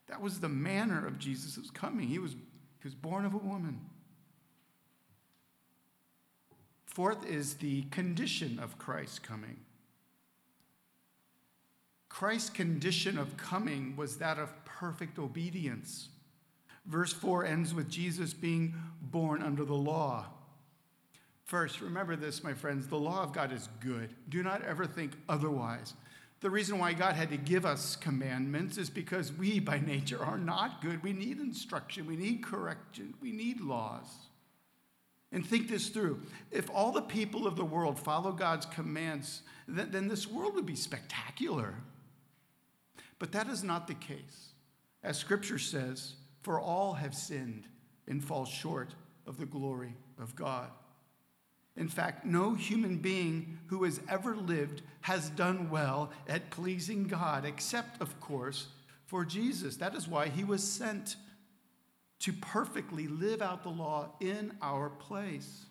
That 0.08 0.20
was 0.20 0.40
the 0.40 0.48
manner 0.48 1.06
of 1.06 1.18
Jesus' 1.18 1.70
coming. 1.70 2.08
He 2.08 2.18
was, 2.18 2.32
he 2.32 2.84
was 2.84 2.94
born 2.94 3.24
of 3.26 3.34
a 3.34 3.38
woman. 3.38 3.80
Fourth 6.86 7.26
is 7.26 7.54
the 7.54 7.82
condition 7.90 8.58
of 8.58 8.78
Christ's 8.78 9.18
coming. 9.18 9.58
Christ's 12.08 12.48
condition 12.48 13.18
of 13.18 13.36
coming 13.36 13.94
was 13.94 14.16
that 14.16 14.38
of 14.38 14.64
perfect 14.64 15.18
obedience. 15.18 16.08
Verse 16.86 17.12
4 17.12 17.44
ends 17.44 17.74
with 17.74 17.90
Jesus 17.90 18.32
being 18.32 18.74
born 19.02 19.42
under 19.42 19.64
the 19.64 19.74
law. 19.74 20.26
First, 21.46 21.80
remember 21.80 22.16
this, 22.16 22.42
my 22.42 22.52
friends 22.52 22.88
the 22.88 22.96
law 22.96 23.22
of 23.22 23.32
God 23.32 23.52
is 23.52 23.68
good. 23.80 24.10
Do 24.28 24.42
not 24.42 24.62
ever 24.62 24.84
think 24.84 25.12
otherwise. 25.28 25.94
The 26.40 26.50
reason 26.50 26.78
why 26.78 26.92
God 26.92 27.14
had 27.14 27.30
to 27.30 27.36
give 27.36 27.64
us 27.64 27.96
commandments 27.96 28.76
is 28.76 28.90
because 28.90 29.32
we, 29.32 29.60
by 29.60 29.78
nature, 29.78 30.22
are 30.22 30.38
not 30.38 30.82
good. 30.82 31.02
We 31.02 31.12
need 31.12 31.38
instruction, 31.38 32.06
we 32.06 32.16
need 32.16 32.42
correction, 32.44 33.14
we 33.22 33.30
need 33.30 33.60
laws. 33.60 34.08
And 35.32 35.46
think 35.46 35.68
this 35.68 35.88
through. 35.88 36.20
If 36.50 36.68
all 36.70 36.92
the 36.92 37.02
people 37.02 37.46
of 37.46 37.56
the 37.56 37.64
world 37.64 37.98
follow 37.98 38.32
God's 38.32 38.66
commands, 38.66 39.42
then, 39.68 40.08
this 40.08 40.26
world 40.26 40.54
would 40.54 40.66
be 40.66 40.76
spectacular. 40.76 41.74
But 43.18 43.32
that 43.32 43.48
is 43.48 43.62
not 43.62 43.86
the 43.86 43.94
case. 43.94 44.50
As 45.02 45.16
Scripture 45.16 45.58
says, 45.58 46.14
for 46.42 46.60
all 46.60 46.94
have 46.94 47.14
sinned 47.14 47.66
and 48.06 48.22
fall 48.22 48.44
short 48.44 48.94
of 49.26 49.38
the 49.38 49.46
glory 49.46 49.94
of 50.18 50.36
God. 50.36 50.70
In 51.76 51.88
fact, 51.88 52.24
no 52.24 52.54
human 52.54 52.96
being 52.96 53.58
who 53.66 53.84
has 53.84 54.00
ever 54.08 54.34
lived 54.34 54.82
has 55.02 55.28
done 55.30 55.68
well 55.68 56.10
at 56.26 56.50
pleasing 56.50 57.04
God, 57.04 57.44
except, 57.44 58.00
of 58.00 58.18
course, 58.20 58.68
for 59.04 59.24
Jesus. 59.24 59.76
That 59.76 59.94
is 59.94 60.08
why 60.08 60.28
he 60.28 60.42
was 60.42 60.64
sent 60.64 61.16
to 62.20 62.32
perfectly 62.32 63.06
live 63.08 63.42
out 63.42 63.62
the 63.62 63.68
law 63.68 64.10
in 64.20 64.54
our 64.62 64.88
place. 64.88 65.66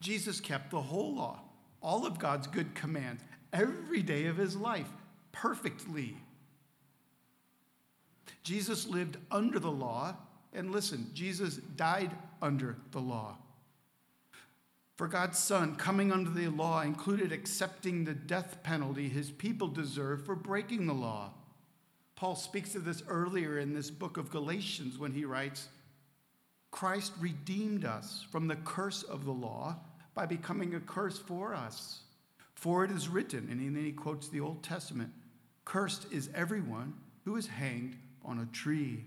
Jesus 0.00 0.40
kept 0.40 0.70
the 0.70 0.82
whole 0.82 1.14
law, 1.14 1.40
all 1.80 2.06
of 2.06 2.18
God's 2.18 2.48
good 2.48 2.74
commands, 2.74 3.22
every 3.52 4.02
day 4.02 4.26
of 4.26 4.36
his 4.36 4.56
life, 4.56 4.88
perfectly. 5.30 6.16
Jesus 8.42 8.88
lived 8.88 9.16
under 9.30 9.58
the 9.58 9.70
law, 9.70 10.16
and 10.52 10.72
listen, 10.72 11.10
Jesus 11.14 11.56
died 11.76 12.10
under 12.42 12.76
the 12.90 12.98
law. 13.00 13.36
For 15.00 15.08
God's 15.08 15.38
Son, 15.38 15.76
coming 15.76 16.12
under 16.12 16.28
the 16.28 16.48
law 16.48 16.82
included 16.82 17.32
accepting 17.32 18.04
the 18.04 18.12
death 18.12 18.62
penalty 18.62 19.08
his 19.08 19.30
people 19.30 19.66
deserve 19.66 20.26
for 20.26 20.36
breaking 20.36 20.86
the 20.86 20.92
law. 20.92 21.30
Paul 22.16 22.36
speaks 22.36 22.74
of 22.74 22.84
this 22.84 23.02
earlier 23.08 23.58
in 23.58 23.72
this 23.72 23.90
book 23.90 24.18
of 24.18 24.28
Galatians 24.28 24.98
when 24.98 25.14
he 25.14 25.24
writes, 25.24 25.68
Christ 26.70 27.14
redeemed 27.18 27.86
us 27.86 28.26
from 28.30 28.46
the 28.46 28.56
curse 28.56 29.02
of 29.02 29.24
the 29.24 29.32
law 29.32 29.78
by 30.12 30.26
becoming 30.26 30.74
a 30.74 30.80
curse 30.80 31.18
for 31.18 31.54
us. 31.54 32.00
For 32.52 32.84
it 32.84 32.90
is 32.90 33.08
written, 33.08 33.48
and 33.50 33.74
then 33.74 33.82
he 33.82 33.92
quotes 33.92 34.28
the 34.28 34.40
Old 34.40 34.62
Testament 34.62 35.14
Cursed 35.64 36.12
is 36.12 36.28
everyone 36.34 36.92
who 37.24 37.36
is 37.36 37.46
hanged 37.46 37.96
on 38.22 38.40
a 38.40 38.54
tree. 38.54 39.06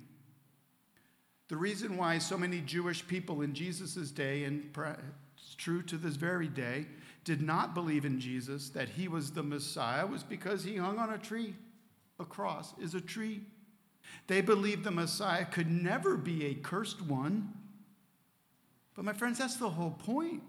The 1.50 1.58
reason 1.58 1.98
why 1.98 2.18
so 2.18 2.36
many 2.36 2.62
Jewish 2.62 3.06
people 3.06 3.44
in 3.44 3.54
Jesus' 3.54 4.10
day, 4.10 4.46
and 4.46 4.74
true 5.58 5.82
to 5.84 5.98
this 5.98 6.16
very 6.16 6.48
day, 6.48 6.88
did 7.24 7.42
not 7.42 7.74
believe 7.74 8.06
in 8.06 8.20
Jesus, 8.20 8.70
that 8.70 8.90
he 8.90 9.08
was 9.08 9.32
the 9.32 9.44
Messiah, 9.44 10.06
was 10.06 10.24
because 10.24 10.64
he 10.64 10.78
hung 10.78 11.00
on 11.00 11.12
a 11.12 11.18
tree. 11.18 11.56
A 12.20 12.26
cross 12.26 12.74
is 12.82 12.94
a 12.94 13.02
tree. 13.02 13.42
They 14.28 14.42
believed 14.42 14.84
the 14.84 14.92
Messiah 14.92 15.46
could 15.46 15.70
never 15.70 16.18
be 16.18 16.46
a 16.46 16.54
cursed 16.54 17.02
one. 17.02 17.54
But, 18.96 19.06
my 19.06 19.14
friends, 19.14 19.40
that's 19.40 19.58
the 19.58 19.70
whole 19.70 19.92
point. 19.92 20.44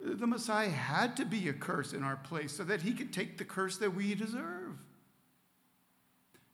The 0.00 0.26
Messiah 0.26 0.70
had 0.70 1.16
to 1.16 1.24
be 1.24 1.48
a 1.48 1.52
curse 1.52 1.92
in 1.92 2.02
our 2.02 2.16
place 2.16 2.52
so 2.52 2.64
that 2.64 2.82
he 2.82 2.92
could 2.92 3.12
take 3.12 3.38
the 3.38 3.44
curse 3.44 3.78
that 3.78 3.94
we 3.94 4.14
deserve. 4.14 4.78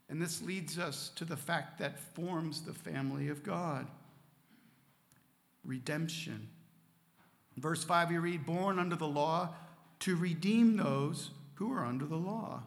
And 0.09 0.21
this 0.21 0.43
leads 0.43 0.79
us 0.79 1.11
to 1.17 1.25
the 1.25 1.37
fact 1.37 1.79
that 1.79 1.99
forms 1.99 2.63
the 2.63 2.75
family 2.75 3.29
of 3.29 3.43
God 3.43 3.87
redemption. 5.65 6.49
Verse 7.57 7.85
5, 7.85 8.11
we 8.11 8.19
read, 8.19 8.47
Born 8.47 8.79
under 8.79 8.97
the 8.97 9.07
law 9.07 9.51
to 10.01 10.17
redeem 10.17 10.77
those 10.77 11.31
who 11.55 11.73
are 11.73 11.85
under 11.85 12.05
the 12.05 12.17
law. 12.17 12.63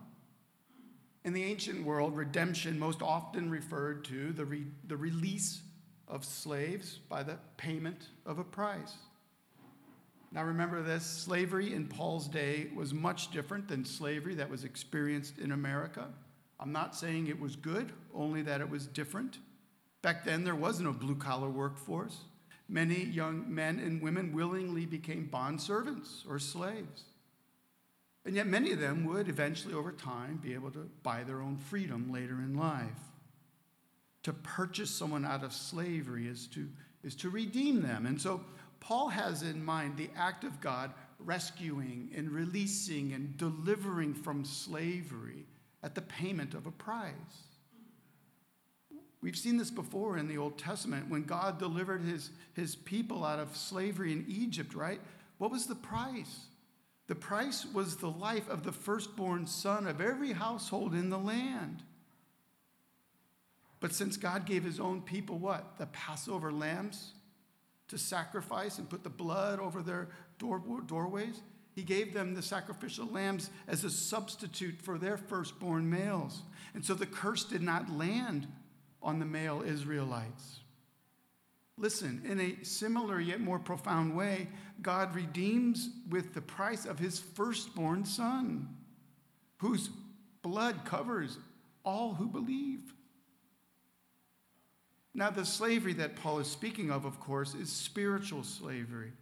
In 1.23 1.33
the 1.33 1.43
ancient 1.43 1.83
world, 1.83 2.15
redemption 2.15 2.79
most 2.79 3.01
often 3.01 3.49
referred 3.49 4.05
to 4.05 4.31
the, 4.31 4.45
re- 4.45 4.67
the 4.87 4.95
release 4.95 5.61
of 6.07 6.23
slaves 6.23 6.99
by 7.09 7.21
the 7.21 7.37
payment 7.57 8.07
of 8.25 8.39
a 8.39 8.43
price. 8.43 8.95
Now 10.31 10.43
remember 10.43 10.81
this 10.81 11.05
slavery 11.05 11.73
in 11.73 11.87
Paul's 11.87 12.27
day 12.27 12.67
was 12.75 12.93
much 12.93 13.31
different 13.31 13.67
than 13.67 13.85
slavery 13.85 14.35
that 14.35 14.49
was 14.49 14.63
experienced 14.63 15.39
in 15.39 15.51
America. 15.51 16.07
I'm 16.59 16.71
not 16.71 16.95
saying 16.95 17.27
it 17.27 17.39
was 17.39 17.55
good, 17.55 17.91
only 18.13 18.41
that 18.43 18.61
it 18.61 18.69
was 18.69 18.87
different. 18.87 19.37
Back 20.01 20.25
then, 20.25 20.43
there 20.43 20.55
was 20.55 20.79
no 20.79 20.93
blue 20.93 21.15
collar 21.15 21.49
workforce. 21.49 22.19
Many 22.69 23.03
young 23.03 23.53
men 23.53 23.79
and 23.79 24.01
women 24.01 24.33
willingly 24.33 24.85
became 24.85 25.27
bond 25.27 25.61
servants 25.61 26.25
or 26.27 26.37
slaves. 26.39 27.03
And 28.25 28.35
yet, 28.35 28.45
many 28.45 28.73
of 28.73 28.79
them 28.79 29.05
would 29.05 29.29
eventually, 29.29 29.73
over 29.73 29.93
time, 29.93 30.37
be 30.43 30.53
able 30.53 30.71
to 30.71 30.89
buy 31.01 31.23
their 31.23 31.41
own 31.41 31.57
freedom 31.57 32.11
later 32.11 32.35
in 32.35 32.57
life. 32.57 32.99
To 34.23 34.33
purchase 34.33 34.89
someone 34.89 35.23
out 35.23 35.45
of 35.45 35.53
slavery 35.53 36.27
is 36.27 36.47
to, 36.47 36.67
is 37.05 37.15
to 37.15 37.29
redeem 37.29 37.81
them. 37.81 38.05
And 38.05 38.19
so, 38.19 38.41
Paul 38.81 39.07
has 39.09 39.43
in 39.43 39.63
mind 39.63 39.95
the 39.95 40.09
act 40.17 40.43
of 40.43 40.59
God 40.59 40.93
rescuing 41.19 42.11
and 42.15 42.29
releasing 42.29 43.13
and 43.13 43.37
delivering 43.37 44.13
from 44.13 44.43
slavery 44.43 45.45
at 45.81 45.95
the 45.95 46.01
payment 46.01 46.53
of 46.53 46.65
a 46.67 46.71
price. 46.71 47.46
We've 49.21 49.37
seen 49.37 49.57
this 49.57 49.71
before 49.71 50.17
in 50.17 50.27
the 50.27 50.37
Old 50.37 50.57
Testament 50.57 51.09
when 51.09 51.23
God 51.23 51.57
delivered 51.57 52.01
his, 52.03 52.29
his 52.53 52.75
people 52.75 53.25
out 53.25 53.39
of 53.39 53.55
slavery 53.55 54.11
in 54.11 54.25
Egypt, 54.27 54.75
right? 54.75 55.01
What 55.37 55.51
was 55.51 55.65
the 55.65 55.75
price? 55.75 56.45
The 57.07 57.15
price 57.15 57.65
was 57.65 57.97
the 57.97 58.11
life 58.11 58.47
of 58.49 58.63
the 58.63 58.71
firstborn 58.71 59.47
son 59.47 59.87
of 59.87 60.01
every 60.01 60.33
household 60.33 60.93
in 60.93 61.09
the 61.09 61.17
land. 61.17 61.83
But 63.79 63.93
since 63.93 64.17
God 64.17 64.45
gave 64.45 64.63
his 64.63 64.79
own 64.79 65.01
people 65.01 65.37
what? 65.37 65.77
The 65.77 65.85
Passover 65.87 66.51
lambs 66.51 67.13
to 67.87 67.97
sacrifice 67.97 68.77
and 68.77 68.89
put 68.89 69.03
the 69.03 69.09
blood 69.09 69.59
over 69.59 69.81
their 69.81 70.09
door, 70.39 70.61
doorways, 70.85 71.41
he 71.73 71.83
gave 71.83 72.13
them 72.13 72.33
the 72.33 72.41
sacrificial 72.41 73.07
lambs 73.07 73.49
as 73.67 73.83
a 73.83 73.89
substitute 73.89 74.81
for 74.81 74.97
their 74.97 75.15
firstborn 75.15 75.89
males. 75.89 76.41
And 76.73 76.83
so 76.83 76.95
the 76.95 77.05
curse 77.05 77.43
did 77.43 77.61
not 77.61 77.89
land 77.89 78.47
on 79.01 79.19
the 79.19 79.25
male 79.25 79.63
Israelites. 79.65 80.59
Listen, 81.77 82.21
in 82.25 82.39
a 82.39 82.63
similar 82.63 83.19
yet 83.19 83.39
more 83.39 83.59
profound 83.59 84.15
way, 84.15 84.47
God 84.81 85.13
redeems 85.15 85.89
with 86.09 86.33
the 86.33 86.41
price 86.41 86.85
of 86.85 86.97
his 86.97 87.19
firstborn 87.19 88.05
son, 88.05 88.75
whose 89.57 89.89
blood 90.41 90.85
covers 90.85 91.37
all 91.83 92.15
who 92.15 92.27
believe. 92.27 92.93
Now, 95.13 95.29
the 95.29 95.45
slavery 95.45 95.93
that 95.93 96.15
Paul 96.15 96.39
is 96.39 96.47
speaking 96.47 96.91
of, 96.91 97.05
of 97.05 97.19
course, 97.19 97.53
is 97.55 97.71
spiritual 97.71 98.43
slavery 98.43 99.13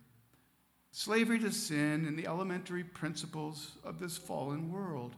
slavery 0.96 1.38
to 1.38 1.52
sin 1.52 2.06
and 2.08 2.18
the 2.18 2.26
elementary 2.26 2.82
principles 2.82 3.74
of 3.84 4.00
this 4.00 4.16
fallen 4.18 4.72
world. 4.72 5.14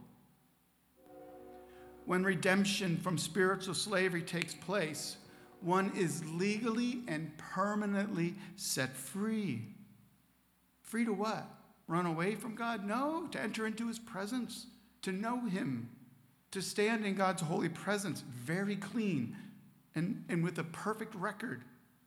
When 2.08 2.24
redemption 2.24 2.96
from 2.96 3.18
spiritual 3.18 3.74
slavery 3.74 4.22
takes 4.22 4.54
place, 4.54 5.18
one 5.60 5.92
is 5.94 6.24
legally 6.24 7.02
and 7.06 7.36
permanently 7.36 8.34
set 8.56 8.96
free. 8.96 9.60
Free 10.80 11.04
to 11.04 11.12
what? 11.12 11.46
Run 11.86 12.06
away 12.06 12.34
from 12.34 12.54
God? 12.54 12.86
No, 12.86 13.26
to 13.32 13.38
enter 13.38 13.66
into 13.66 13.88
his 13.88 13.98
presence, 13.98 14.68
to 15.02 15.12
know 15.12 15.44
him, 15.44 15.90
to 16.52 16.62
stand 16.62 17.04
in 17.04 17.14
God's 17.14 17.42
holy 17.42 17.68
presence, 17.68 18.24
very 18.34 18.76
clean 18.76 19.36
and, 19.94 20.24
and 20.30 20.42
with 20.42 20.58
a 20.58 20.64
perfect 20.64 21.14
record 21.14 21.62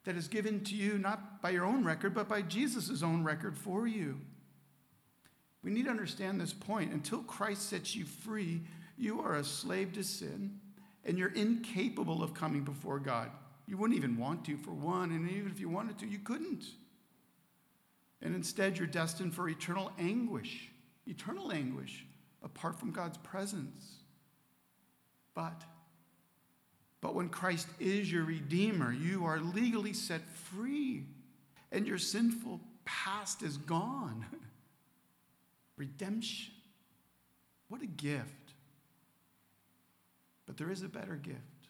that 0.05 0.15
is 0.15 0.27
given 0.27 0.63
to 0.63 0.75
you 0.75 0.97
not 0.97 1.43
by 1.43 1.51
your 1.51 1.65
own 1.65 1.85
record, 1.85 2.15
but 2.15 2.27
by 2.27 2.41
Jesus' 2.41 3.03
own 3.03 3.23
record 3.23 3.55
for 3.55 3.85
you. 3.85 4.19
We 5.63 5.69
need 5.69 5.85
to 5.85 5.91
understand 5.91 6.41
this 6.41 6.53
point. 6.53 6.91
Until 6.91 7.21
Christ 7.21 7.69
sets 7.69 7.95
you 7.95 8.05
free, 8.05 8.61
you 8.97 9.21
are 9.21 9.35
a 9.35 9.43
slave 9.43 9.93
to 9.93 10.03
sin 10.03 10.59
and 11.05 11.17
you're 11.17 11.33
incapable 11.33 12.23
of 12.23 12.33
coming 12.33 12.63
before 12.63 12.99
God. 12.99 13.31
You 13.67 13.77
wouldn't 13.77 13.97
even 13.97 14.17
want 14.17 14.45
to, 14.45 14.57
for 14.57 14.71
one, 14.71 15.11
and 15.11 15.29
even 15.29 15.51
if 15.51 15.59
you 15.59 15.69
wanted 15.69 15.97
to, 15.99 16.07
you 16.07 16.19
couldn't. 16.19 16.65
And 18.21 18.35
instead, 18.35 18.77
you're 18.77 18.87
destined 18.87 19.33
for 19.33 19.49
eternal 19.49 19.91
anguish, 19.97 20.69
eternal 21.07 21.51
anguish 21.51 22.05
apart 22.43 22.79
from 22.79 22.91
God's 22.91 23.17
presence. 23.17 24.01
But 25.33 25.63
but 27.01 27.15
when 27.15 27.29
Christ 27.29 27.67
is 27.79 28.11
your 28.11 28.23
Redeemer, 28.23 28.93
you 28.93 29.25
are 29.25 29.39
legally 29.39 29.93
set 29.93 30.21
free 30.29 31.05
and 31.71 31.87
your 31.87 31.97
sinful 31.97 32.61
past 32.85 33.41
is 33.41 33.57
gone. 33.57 34.25
Redemption. 35.77 36.53
What 37.69 37.81
a 37.81 37.87
gift. 37.87 38.40
But 40.51 40.57
there 40.57 40.69
is 40.69 40.83
a 40.83 40.89
better 40.89 41.15
gift, 41.15 41.69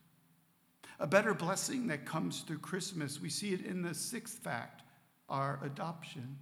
a 0.99 1.05
better 1.05 1.35
blessing 1.35 1.85
that 1.89 2.03
comes 2.03 2.39
through 2.39 2.57
Christmas. 2.57 3.21
We 3.21 3.29
see 3.29 3.53
it 3.53 3.63
in 3.63 3.83
the 3.83 3.93
sixth 3.93 4.39
fact 4.39 4.81
our 5.29 5.59
adoption. 5.63 6.39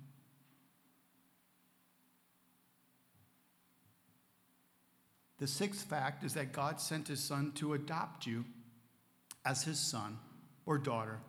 The 5.39 5.47
sixth 5.47 5.85
fact 5.85 6.23
is 6.23 6.33
that 6.35 6.53
God 6.53 6.79
sent 6.79 7.09
his 7.09 7.19
son 7.21 7.51
to 7.55 7.73
adopt 7.73 8.25
you 8.25 8.45
as 9.43 9.63
his 9.63 9.77
son 9.77 10.17
or 10.65 10.77
daughter. 10.77 11.19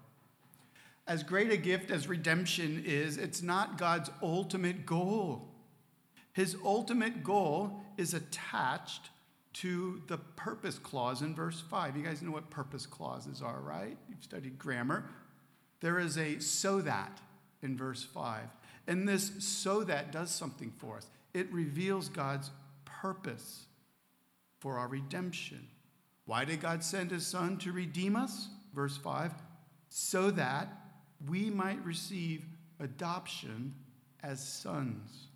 As 1.08 1.24
great 1.24 1.50
a 1.50 1.56
gift 1.56 1.90
as 1.90 2.06
redemption 2.06 2.84
is, 2.86 3.16
it's 3.16 3.42
not 3.42 3.78
God's 3.78 4.10
ultimate 4.22 4.86
goal. 4.86 5.48
His 6.34 6.56
ultimate 6.64 7.24
goal 7.24 7.82
is 7.96 8.14
attached 8.14 9.10
to 9.52 10.02
the 10.06 10.18
purpose 10.18 10.78
clause 10.78 11.22
in 11.22 11.34
verse 11.34 11.60
5. 11.60 11.96
You 11.96 12.02
guys 12.02 12.22
know 12.22 12.30
what 12.30 12.50
purpose 12.50 12.86
clauses 12.86 13.42
are, 13.42 13.60
right? 13.60 13.96
You've 14.08 14.22
studied 14.22 14.58
grammar. 14.58 15.04
There 15.80 15.98
is 15.98 16.16
a 16.18 16.38
so 16.40 16.80
that 16.82 17.20
in 17.62 17.76
verse 17.76 18.04
5. 18.04 18.42
And 18.86 19.08
this 19.08 19.32
so 19.38 19.84
that 19.84 20.12
does 20.12 20.30
something 20.30 20.72
for 20.78 20.96
us. 20.96 21.06
It 21.34 21.52
reveals 21.52 22.08
God's 22.08 22.50
purpose 22.84 23.66
for 24.60 24.78
our 24.78 24.88
redemption. 24.88 25.66
Why 26.26 26.44
did 26.44 26.60
God 26.60 26.84
send 26.84 27.10
his 27.10 27.26
son 27.26 27.58
to 27.58 27.72
redeem 27.72 28.16
us? 28.16 28.48
Verse 28.74 28.96
5 28.96 29.32
so 29.90 30.30
that 30.30 30.68
we 31.28 31.50
might 31.50 31.84
receive 31.84 32.46
adoption 32.78 33.74
as 34.22 34.40
sons. 34.40 35.26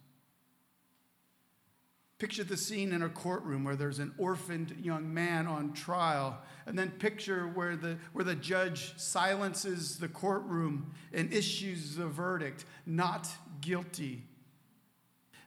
Picture 2.19 2.45
the 2.45 2.57
scene 2.57 2.93
in 2.93 3.03
a 3.03 3.09
courtroom 3.09 3.65
where 3.65 3.75
there's 3.75 3.99
an 3.99 4.15
orphaned 4.19 4.77
young 4.81 5.13
man 5.13 5.47
on 5.49 5.73
trial, 5.73 6.39
and 6.65 6.79
then 6.79 6.91
picture 6.91 7.49
where 7.49 7.75
the, 7.75 7.97
where 8.13 8.25
the 8.25 8.37
judge 8.37 8.97
silences 8.97 9.99
the 9.99 10.09
courtroom 10.09 10.95
and 11.13 11.33
issues 11.33 11.97
the 11.97 12.07
verdict 12.07 12.65
not 12.87 13.29
guilty. 13.61 14.23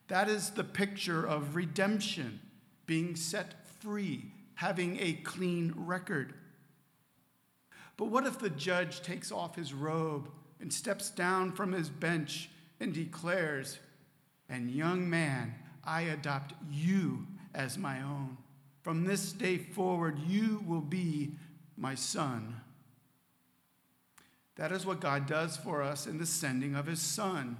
That 0.09 0.27
is 0.29 0.51
the 0.51 0.63
picture 0.63 1.25
of 1.25 1.55
redemption, 1.55 2.41
being 2.85 3.15
set 3.15 3.67
free, 3.79 4.31
having 4.55 4.97
a 4.99 5.13
clean 5.13 5.73
record. 5.75 6.33
But 7.95 8.05
what 8.09 8.27
if 8.27 8.39
the 8.39 8.49
judge 8.49 9.01
takes 9.01 9.31
off 9.31 9.55
his 9.55 9.73
robe 9.73 10.29
and 10.59 10.71
steps 10.71 11.09
down 11.09 11.51
from 11.53 11.71
his 11.71 11.89
bench 11.89 12.49
and 12.79 12.93
declares, 12.93 13.79
And 14.49 14.69
young 14.69 15.09
man, 15.09 15.55
I 15.87 16.01
adopt 16.01 16.53
you 16.69 17.25
as 17.55 17.77
my 17.77 18.01
own. 18.01 18.37
From 18.83 19.05
this 19.05 19.31
day 19.31 19.57
forward, 19.57 20.19
you 20.19 20.63
will 20.67 20.81
be 20.81 21.31
my 21.77 21.95
son. 21.95 22.61
That 24.55 24.71
is 24.71 24.85
what 24.85 24.99
God 24.99 25.25
does 25.27 25.55
for 25.55 25.81
us 25.81 26.05
in 26.05 26.17
the 26.17 26.25
sending 26.25 26.75
of 26.75 26.85
his 26.85 27.01
son. 27.01 27.57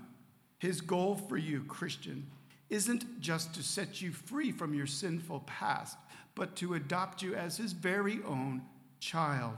His 0.60 0.82
goal 0.82 1.16
for 1.16 1.38
you, 1.38 1.64
Christian, 1.64 2.28
isn't 2.70 3.22
just 3.22 3.54
to 3.56 3.64
set 3.64 4.02
you 4.02 4.12
free 4.12 4.52
from 4.52 4.74
your 4.74 4.88
sinful 4.88 5.42
past, 5.42 5.98
but 6.36 6.56
to 6.58 6.74
adopt 6.74 7.22
you 7.22 7.36
as 7.36 7.58
his 7.58 7.72
very 7.74 8.20
own 8.26 8.62
child. 9.00 9.58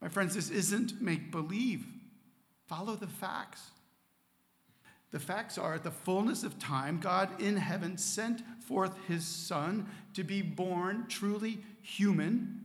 My 0.00 0.08
friends, 0.08 0.34
this 0.34 0.50
isn't 0.50 1.00
make 1.00 1.30
believe. 1.30 1.86
Follow 2.66 2.96
the 2.96 3.06
facts. 3.06 3.70
The 5.12 5.20
facts 5.20 5.58
are 5.58 5.74
at 5.74 5.84
the 5.84 5.90
fullness 5.90 6.42
of 6.42 6.58
time, 6.58 6.98
God 6.98 7.40
in 7.40 7.56
heaven 7.56 7.98
sent 7.98 8.42
forth 8.62 8.96
his 9.06 9.26
Son 9.26 9.86
to 10.14 10.24
be 10.24 10.40
born 10.40 11.04
truly 11.06 11.62
human 11.82 12.60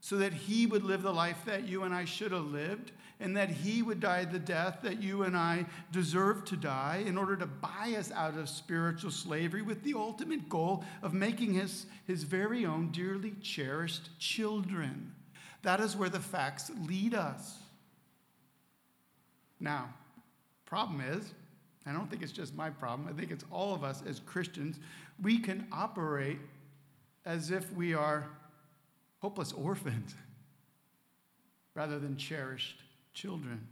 so 0.00 0.16
that 0.16 0.34
he 0.34 0.66
would 0.66 0.82
live 0.82 1.02
the 1.02 1.14
life 1.14 1.44
that 1.46 1.66
you 1.66 1.84
and 1.84 1.94
I 1.94 2.04
should 2.04 2.32
have 2.32 2.44
lived, 2.44 2.92
and 3.20 3.36
that 3.36 3.48
he 3.48 3.80
would 3.80 4.00
die 4.00 4.26
the 4.26 4.38
death 4.38 4.80
that 4.82 5.00
you 5.00 5.22
and 5.22 5.34
I 5.34 5.64
deserve 5.92 6.44
to 6.46 6.56
die 6.56 7.04
in 7.06 7.16
order 7.16 7.36
to 7.36 7.46
buy 7.46 7.94
us 7.96 8.12
out 8.12 8.36
of 8.36 8.50
spiritual 8.50 9.10
slavery 9.10 9.62
with 9.62 9.82
the 9.82 9.94
ultimate 9.94 10.48
goal 10.48 10.84
of 11.00 11.14
making 11.14 11.54
his, 11.54 11.86
his 12.06 12.24
very 12.24 12.66
own 12.66 12.90
dearly 12.90 13.34
cherished 13.40 14.10
children. 14.18 15.14
That 15.62 15.80
is 15.80 15.96
where 15.96 16.10
the 16.10 16.20
facts 16.20 16.70
lead 16.86 17.14
us. 17.14 17.56
Now, 19.58 19.94
problem 20.66 21.00
is, 21.00 21.32
I 21.86 21.92
don't 21.92 22.08
think 22.08 22.22
it's 22.22 22.32
just 22.32 22.54
my 22.54 22.70
problem. 22.70 23.08
I 23.08 23.18
think 23.18 23.30
it's 23.30 23.44
all 23.50 23.74
of 23.74 23.84
us 23.84 24.02
as 24.06 24.20
Christians. 24.20 24.78
We 25.22 25.38
can 25.38 25.66
operate 25.70 26.38
as 27.26 27.50
if 27.50 27.70
we 27.72 27.94
are 27.94 28.26
hopeless 29.20 29.52
orphans 29.52 30.14
rather 31.74 31.98
than 31.98 32.16
cherished 32.16 32.80
children. 33.12 33.66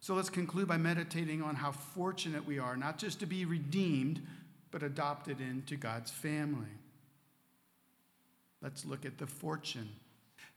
So 0.00 0.14
let's 0.14 0.30
conclude 0.30 0.68
by 0.68 0.76
meditating 0.76 1.42
on 1.42 1.54
how 1.54 1.72
fortunate 1.72 2.46
we 2.46 2.58
are, 2.58 2.76
not 2.76 2.98
just 2.98 3.20
to 3.20 3.26
be 3.26 3.44
redeemed, 3.44 4.22
but 4.70 4.82
adopted 4.82 5.40
into 5.40 5.76
God's 5.76 6.10
family. 6.10 6.68
Let's 8.60 8.84
look 8.84 9.04
at 9.04 9.18
the 9.18 9.26
fortune. 9.26 9.88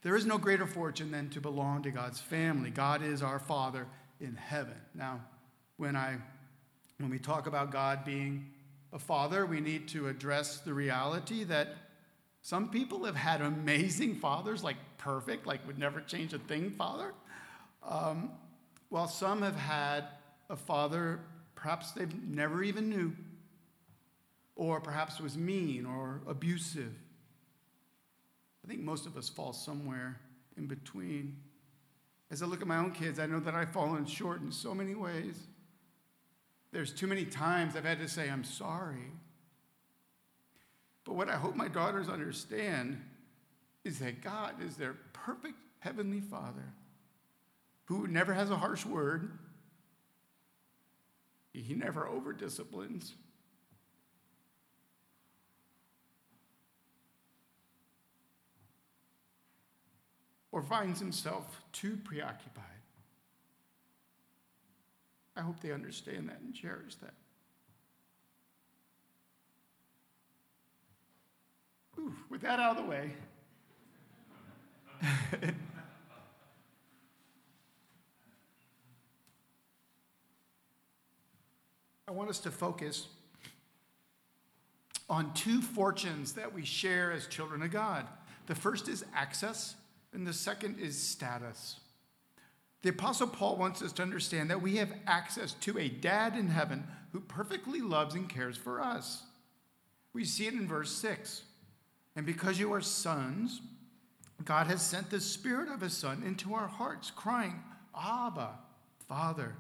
There 0.01 0.15
is 0.15 0.25
no 0.25 0.37
greater 0.37 0.65
fortune 0.65 1.11
than 1.11 1.29
to 1.29 1.41
belong 1.41 1.83
to 1.83 1.91
God's 1.91 2.19
family. 2.19 2.71
God 2.71 3.03
is 3.03 3.21
our 3.21 3.39
Father 3.39 3.87
in 4.19 4.35
heaven. 4.35 4.77
Now, 4.95 5.21
when 5.81 5.95
I 5.95 6.15
when 6.99 7.09
we 7.09 7.17
talk 7.17 7.47
about 7.47 7.71
God 7.71 8.05
being 8.05 8.45
a 8.93 8.99
father, 8.99 9.47
we 9.47 9.59
need 9.59 9.87
to 9.89 10.07
address 10.07 10.59
the 10.59 10.71
reality 10.71 11.43
that 11.45 11.69
some 12.43 12.69
people 12.69 13.05
have 13.05 13.15
had 13.15 13.41
amazing 13.41 14.15
fathers, 14.15 14.63
like 14.63 14.75
perfect, 14.99 15.47
like 15.47 15.65
would 15.65 15.79
never 15.79 15.99
change 15.99 16.33
a 16.33 16.37
thing 16.37 16.69
father. 16.69 17.13
Um, 17.81 18.29
while 18.89 19.07
some 19.07 19.41
have 19.41 19.55
had 19.55 20.03
a 20.51 20.55
father 20.55 21.19
perhaps 21.55 21.91
they've 21.91 22.23
never 22.27 22.63
even 22.63 22.89
knew, 22.89 23.15
or 24.55 24.79
perhaps 24.79 25.19
was 25.19 25.37
mean 25.37 25.87
or 25.87 26.21
abusive. 26.27 26.93
I 28.63 28.67
think 28.67 28.81
most 28.81 29.07
of 29.07 29.17
us 29.17 29.29
fall 29.29 29.53
somewhere 29.53 30.19
in 30.57 30.67
between. 30.67 31.37
As 32.29 32.43
I 32.43 32.45
look 32.45 32.61
at 32.61 32.67
my 32.67 32.77
own 32.77 32.91
kids, 32.91 33.19
I 33.19 33.25
know 33.25 33.39
that 33.39 33.55
I've 33.55 33.71
fallen 33.71 34.05
short 34.05 34.41
in 34.41 34.51
so 34.51 34.75
many 34.75 34.93
ways. 34.93 35.35
There's 36.71 36.93
too 36.93 37.07
many 37.07 37.25
times 37.25 37.75
I've 37.75 37.85
had 37.85 37.99
to 37.99 38.07
say, 38.07 38.29
I'm 38.29 38.43
sorry. 38.43 39.11
But 41.03 41.15
what 41.15 41.29
I 41.29 41.35
hope 41.35 41.55
my 41.55 41.67
daughters 41.67 42.07
understand 42.07 43.01
is 43.83 43.99
that 43.99 44.21
God 44.21 44.61
is 44.63 44.77
their 44.77 44.95
perfect 45.13 45.57
heavenly 45.79 46.21
Father 46.21 46.73
who 47.85 48.07
never 48.07 48.33
has 48.33 48.49
a 48.49 48.55
harsh 48.55 48.85
word, 48.85 49.37
he 51.51 51.73
never 51.73 52.07
over 52.07 52.31
disciplines. 52.31 53.15
Or 60.53 60.61
finds 60.61 60.99
himself 60.99 61.61
too 61.73 61.97
preoccupied. 62.03 62.80
I 65.41 65.43
hope 65.43 65.59
they 65.59 65.71
understand 65.71 66.29
that 66.29 66.39
and 66.39 66.53
cherish 66.53 66.93
that. 67.01 67.15
Ooh, 71.97 72.13
with 72.29 72.41
that 72.41 72.59
out 72.59 72.77
of 72.77 72.83
the 72.83 72.89
way, 72.91 73.11
I 82.07 82.11
want 82.11 82.29
us 82.29 82.37
to 82.41 82.51
focus 82.51 83.07
on 85.09 85.33
two 85.33 85.63
fortunes 85.63 86.33
that 86.33 86.53
we 86.53 86.63
share 86.63 87.11
as 87.11 87.25
children 87.25 87.63
of 87.63 87.71
God. 87.71 88.05
The 88.45 88.53
first 88.53 88.87
is 88.87 89.03
access, 89.15 89.73
and 90.13 90.27
the 90.27 90.33
second 90.33 90.79
is 90.79 90.95
status. 90.95 91.79
The 92.81 92.89
Apostle 92.89 93.27
Paul 93.27 93.57
wants 93.57 93.81
us 93.81 93.91
to 93.93 94.01
understand 94.01 94.49
that 94.49 94.61
we 94.61 94.77
have 94.77 94.93
access 95.05 95.53
to 95.53 95.77
a 95.77 95.87
dad 95.87 96.35
in 96.35 96.47
heaven 96.47 96.85
who 97.11 97.19
perfectly 97.19 97.81
loves 97.81 98.15
and 98.15 98.27
cares 98.27 98.57
for 98.57 98.81
us. 98.81 99.23
We 100.13 100.25
see 100.25 100.47
it 100.47 100.53
in 100.53 100.67
verse 100.67 100.91
6. 100.91 101.43
And 102.15 102.25
because 102.25 102.59
you 102.59 102.73
are 102.73 102.81
sons, 102.81 103.61
God 104.43 104.67
has 104.67 104.81
sent 104.81 105.09
the 105.09 105.21
Spirit 105.21 105.69
of 105.69 105.81
His 105.81 105.95
Son 105.95 106.23
into 106.25 106.53
our 106.53 106.67
hearts, 106.67 107.11
crying, 107.11 107.61
Abba, 107.95 108.51
Father. 109.07 109.55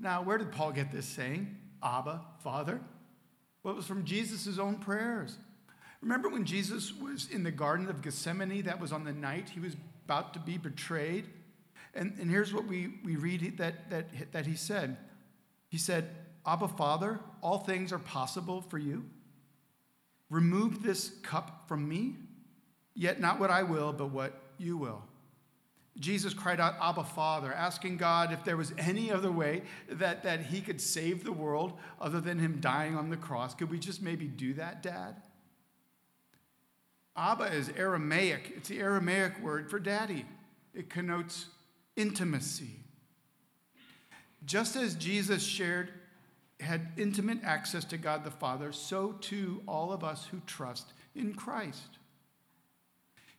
Now, 0.00 0.22
where 0.22 0.38
did 0.38 0.52
Paul 0.52 0.72
get 0.72 0.90
this 0.90 1.06
saying? 1.06 1.56
Abba, 1.82 2.20
Father? 2.42 2.80
Well, 3.62 3.72
it 3.72 3.76
was 3.76 3.86
from 3.86 4.04
Jesus' 4.04 4.58
own 4.58 4.76
prayers. 4.76 5.38
Remember 6.02 6.28
when 6.28 6.44
Jesus 6.44 6.92
was 6.92 7.30
in 7.30 7.44
the 7.44 7.50
Garden 7.50 7.88
of 7.88 8.02
Gethsemane? 8.02 8.62
That 8.62 8.80
was 8.80 8.92
on 8.92 9.04
the 9.04 9.12
night 9.12 9.48
he 9.48 9.60
was 9.60 9.74
about 10.04 10.34
to 10.34 10.40
be 10.40 10.58
betrayed. 10.58 11.26
And, 11.94 12.16
and 12.20 12.30
here's 12.30 12.52
what 12.52 12.66
we, 12.66 12.94
we 13.04 13.16
read 13.16 13.58
that, 13.58 13.90
that, 13.90 14.32
that 14.32 14.46
he 14.46 14.56
said 14.56 14.96
He 15.68 15.78
said, 15.78 16.10
Abba, 16.46 16.68
Father, 16.68 17.20
all 17.42 17.58
things 17.58 17.92
are 17.92 17.98
possible 17.98 18.60
for 18.60 18.78
you. 18.78 19.04
Remove 20.30 20.82
this 20.82 21.10
cup 21.22 21.64
from 21.68 21.88
me, 21.88 22.16
yet 22.94 23.20
not 23.20 23.38
what 23.38 23.50
I 23.50 23.62
will, 23.62 23.92
but 23.92 24.10
what 24.10 24.40
you 24.58 24.76
will. 24.76 25.02
Jesus 25.98 26.34
cried 26.34 26.60
out, 26.60 26.74
Abba, 26.80 27.04
Father, 27.04 27.52
asking 27.52 27.98
God 27.98 28.32
if 28.32 28.42
there 28.44 28.56
was 28.56 28.72
any 28.76 29.12
other 29.12 29.30
way 29.30 29.62
that, 29.88 30.24
that 30.24 30.46
he 30.46 30.60
could 30.60 30.80
save 30.80 31.22
the 31.22 31.32
world 31.32 31.74
other 32.00 32.20
than 32.20 32.38
him 32.38 32.58
dying 32.60 32.96
on 32.96 33.10
the 33.10 33.16
cross. 33.16 33.54
Could 33.54 33.70
we 33.70 33.78
just 33.78 34.02
maybe 34.02 34.26
do 34.26 34.54
that, 34.54 34.82
Dad? 34.82 35.14
Abba 37.16 37.44
is 37.44 37.70
Aramaic, 37.76 38.54
it's 38.56 38.68
the 38.68 38.80
Aramaic 38.80 39.40
word 39.40 39.70
for 39.70 39.78
daddy. 39.78 40.26
It 40.74 40.90
connotes 40.90 41.46
intimacy. 41.96 42.80
Just 44.44 44.76
as 44.76 44.94
Jesus 44.94 45.42
shared, 45.42 45.92
had 46.60 46.92
intimate 46.96 47.38
access 47.42 47.84
to 47.86 47.98
God 47.98 48.24
the 48.24 48.30
Father, 48.30 48.72
so 48.72 49.12
too 49.12 49.62
all 49.66 49.92
of 49.92 50.04
us 50.04 50.26
who 50.26 50.40
trust 50.46 50.92
in 51.14 51.34
Christ. 51.34 51.98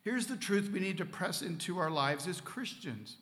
Here's 0.02 0.28
the 0.28 0.38
truth 0.38 0.70
we 0.72 0.80
need 0.80 0.98
to 1.00 1.06
press 1.06 1.42
into 1.42 1.80
our 1.80 1.90
lives 1.90 2.28
as 2.28 2.40
Christians. 2.40 3.18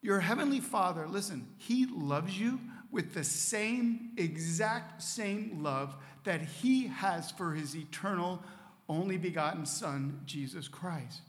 Your 0.00 0.20
heavenly 0.20 0.60
Father, 0.60 1.06
listen, 1.06 1.48
He 1.58 1.86
loves 1.86 2.38
you 2.38 2.60
with 2.90 3.12
the 3.12 3.24
same, 3.24 4.12
exact 4.16 5.02
same 5.02 5.60
love 5.62 5.96
that 6.24 6.40
He 6.42 6.86
has 6.86 7.30
for 7.30 7.52
His 7.52 7.76
eternal, 7.76 8.42
only 8.88 9.18
begotten 9.18 9.66
Son, 9.66 10.20
Jesus 10.24 10.68
Christ. 10.68 11.20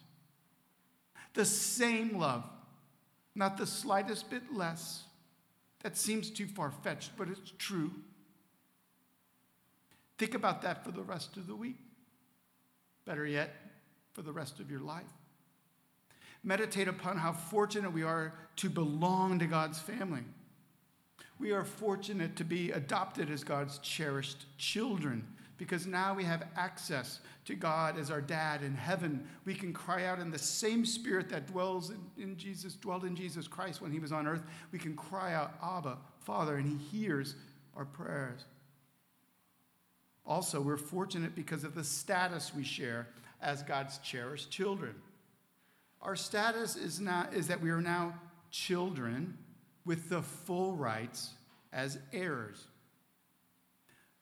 The 1.39 1.45
same 1.45 2.19
love, 2.19 2.43
not 3.33 3.57
the 3.57 3.65
slightest 3.65 4.29
bit 4.29 4.53
less, 4.53 5.05
That 5.83 5.95
seems 5.95 6.29
too 6.29 6.47
far 6.47 6.69
fetched, 6.69 7.11
but 7.17 7.29
it's 7.29 7.53
true. 7.57 7.93
Think 10.17 10.33
about 10.33 10.63
that 10.63 10.83
for 10.83 10.91
the 10.91 11.01
rest 11.01 11.37
of 11.37 11.47
the 11.47 11.55
week. 11.55 11.77
Better 13.05 13.25
yet, 13.25 13.55
for 14.11 14.21
the 14.21 14.33
rest 14.33 14.59
of 14.59 14.69
your 14.69 14.81
life. 14.81 15.13
Meditate 16.43 16.89
upon 16.89 17.15
how 17.15 17.31
fortunate 17.31 17.93
we 17.93 18.03
are 18.03 18.33
to 18.57 18.69
belong 18.69 19.39
to 19.39 19.45
God's 19.45 19.79
family. 19.79 20.25
We 21.39 21.53
are 21.53 21.63
fortunate 21.63 22.35
to 22.35 22.43
be 22.43 22.71
adopted 22.71 23.31
as 23.31 23.45
God's 23.45 23.77
cherished 23.77 24.45
children 24.57 25.25
because 25.59 25.85
now 25.85 26.15
we 26.15 26.23
have 26.23 26.47
access 26.55 27.19
to 27.45 27.53
God 27.53 27.99
as 27.99 28.09
our 28.09 28.21
dad 28.21 28.63
in 28.63 28.73
heaven. 28.73 29.27
We 29.43 29.53
can 29.53 29.73
cry 29.73 30.05
out 30.05 30.19
in 30.19 30.31
the 30.31 30.39
same 30.39 30.85
spirit 30.85 31.29
that 31.29 31.47
dwells 31.47 31.91
in, 32.17 32.37
Jesus, 32.37 32.75
dwelled 32.75 33.03
in 33.03 33.15
Jesus 33.15 33.47
Christ 33.47 33.81
when 33.81 33.91
he 33.91 33.99
was 33.99 34.13
on 34.13 34.25
earth. 34.25 34.41
We 34.71 34.79
can 34.79 34.95
cry 34.95 35.33
out, 35.33 35.53
Abba, 35.61 35.97
Father, 36.21 36.55
and 36.55 36.65
he 36.65 36.97
hears 36.97 37.35
our 37.75 37.83
prayers. 37.83 38.45
Also, 40.25 40.61
we're 40.61 40.77
fortunate 40.77 41.35
because 41.35 41.65
of 41.65 41.75
the 41.75 41.83
status 41.83 42.53
we 42.55 42.63
share 42.63 43.07
as 43.41 43.61
God's 43.61 43.97
cherished 43.97 44.49
children. 44.49 44.95
Our 46.01 46.15
status 46.15 46.77
is, 46.77 47.01
not, 47.01 47.33
is 47.33 47.47
that 47.47 47.61
we 47.61 47.69
are 47.71 47.81
now 47.81 48.13
children 48.49 49.37
with 49.83 50.07
the 50.07 50.21
full 50.21 50.73
rights 50.75 51.31
as 51.73 51.97
heirs. 52.13 52.63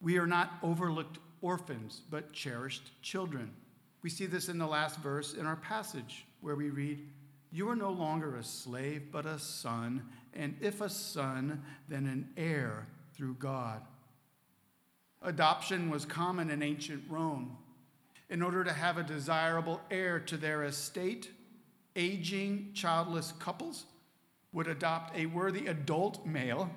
We 0.00 0.18
are 0.18 0.26
not 0.26 0.50
overlooked 0.62 1.18
orphans, 1.42 2.02
but 2.10 2.32
cherished 2.32 2.90
children. 3.02 3.52
We 4.02 4.10
see 4.10 4.26
this 4.26 4.48
in 4.48 4.58
the 4.58 4.66
last 4.66 4.98
verse 5.00 5.34
in 5.34 5.46
our 5.46 5.56
passage 5.56 6.26
where 6.40 6.54
we 6.54 6.70
read, 6.70 7.06
You 7.50 7.68
are 7.68 7.76
no 7.76 7.90
longer 7.90 8.36
a 8.36 8.44
slave, 8.44 9.08
but 9.10 9.26
a 9.26 9.38
son, 9.38 10.08
and 10.34 10.56
if 10.60 10.80
a 10.80 10.88
son, 10.88 11.62
then 11.88 12.06
an 12.06 12.28
heir 12.36 12.86
through 13.14 13.34
God. 13.34 13.82
Adoption 15.22 15.90
was 15.90 16.04
common 16.04 16.50
in 16.50 16.62
ancient 16.62 17.02
Rome. 17.08 17.56
In 18.30 18.42
order 18.42 18.62
to 18.62 18.72
have 18.72 18.98
a 18.98 19.02
desirable 19.02 19.80
heir 19.90 20.20
to 20.20 20.36
their 20.36 20.64
estate, 20.64 21.30
aging, 21.96 22.70
childless 22.74 23.32
couples 23.38 23.86
would 24.52 24.68
adopt 24.68 25.16
a 25.16 25.26
worthy 25.26 25.66
adult 25.66 26.24
male, 26.24 26.70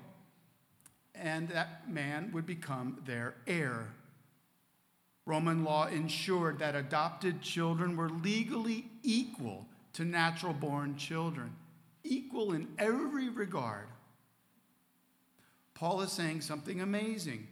and 1.14 1.50
that 1.50 1.90
man 1.90 2.32
would 2.34 2.46
become 2.46 2.98
their 3.06 3.36
heir. 3.48 3.94
Roman 5.32 5.64
law 5.64 5.88
ensured 5.88 6.60
that 6.60 6.76
adopted 6.76 7.42
children 7.42 7.96
were 7.96 8.10
legally 8.10 8.84
equal 9.02 9.66
to 9.94 10.04
natural 10.04 10.52
born 10.52 10.98
children, 10.98 11.56
equal 12.04 12.52
in 12.52 12.68
every 12.78 13.30
regard. 13.30 13.88
Paul 15.74 16.02
is 16.02 16.12
saying 16.12 16.42
something 16.42 16.82
amazing. 16.82 17.48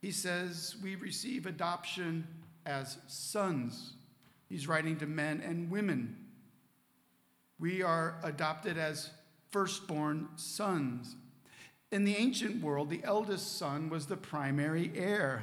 He 0.00 0.10
says 0.10 0.76
we 0.82 0.96
receive 0.96 1.44
adoption 1.44 2.26
as 2.64 2.96
sons. 3.08 3.92
He's 4.48 4.66
writing 4.66 4.96
to 4.96 5.06
men 5.06 5.42
and 5.44 5.70
women. 5.70 6.16
We 7.60 7.82
are 7.82 8.20
adopted 8.22 8.78
as 8.78 9.10
firstborn 9.50 10.28
sons. 10.36 11.14
In 11.92 12.04
the 12.04 12.16
ancient 12.16 12.62
world, 12.62 12.88
the 12.88 13.04
eldest 13.04 13.58
son 13.58 13.90
was 13.90 14.06
the 14.06 14.16
primary 14.16 14.90
heir. 14.94 15.42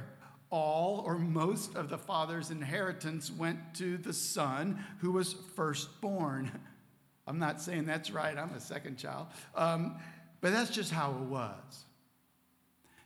All 0.56 1.04
or 1.06 1.18
most 1.18 1.76
of 1.76 1.90
the 1.90 1.98
father's 1.98 2.50
inheritance 2.50 3.30
went 3.30 3.60
to 3.74 3.98
the 3.98 4.14
son 4.14 4.82
who 5.00 5.12
was 5.12 5.36
firstborn. 5.54 6.50
I'm 7.28 7.40
not 7.40 7.60
saying 7.62 7.88
that's 7.88 8.10
right, 8.10 8.38
I'm 8.38 8.54
a 8.54 8.62
second 8.62 8.98
child. 8.98 9.28
Um, 9.54 9.98
but 10.40 10.54
that's 10.54 10.70
just 10.70 10.94
how 10.94 11.12
it 11.12 11.28
was. 11.28 11.84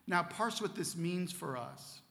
Now, 0.06 0.22
parse 0.22 0.62
what 0.62 0.76
this 0.76 0.96
means 0.96 1.32
for 1.32 1.58
us. 1.58 2.02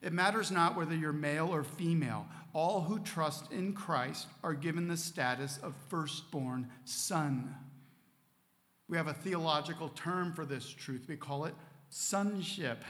It 0.00 0.14
matters 0.14 0.50
not 0.50 0.78
whether 0.78 0.94
you're 0.94 1.12
male 1.12 1.52
or 1.52 1.62
female. 1.62 2.26
All 2.54 2.80
who 2.80 3.00
trust 3.00 3.52
in 3.52 3.74
Christ 3.74 4.28
are 4.42 4.54
given 4.54 4.88
the 4.88 4.96
status 4.96 5.58
of 5.62 5.74
firstborn 5.90 6.70
son. 6.86 7.54
We 8.88 8.96
have 8.96 9.08
a 9.08 9.12
theological 9.12 9.90
term 9.90 10.32
for 10.32 10.46
this 10.46 10.66
truth. 10.66 11.04
We 11.06 11.16
call 11.16 11.44
it 11.44 11.54
sonship. 11.90 12.82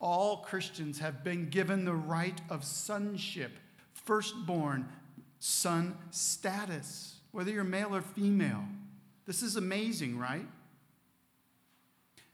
All 0.00 0.38
Christians 0.38 0.98
have 0.98 1.22
been 1.22 1.50
given 1.50 1.84
the 1.84 1.94
right 1.94 2.40
of 2.48 2.64
sonship, 2.64 3.52
firstborn 3.92 4.88
son 5.38 5.96
status, 6.10 7.16
whether 7.32 7.50
you're 7.50 7.64
male 7.64 7.94
or 7.94 8.00
female. 8.00 8.64
This 9.26 9.42
is 9.42 9.56
amazing, 9.56 10.18
right? 10.18 10.46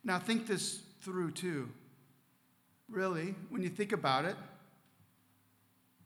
Now, 0.04 0.20
think 0.20 0.46
this 0.46 0.80
through 1.00 1.32
too. 1.32 1.68
Really, 2.88 3.34
when 3.48 3.62
you 3.62 3.68
think 3.68 3.90
about 3.92 4.24
it, 4.24 4.36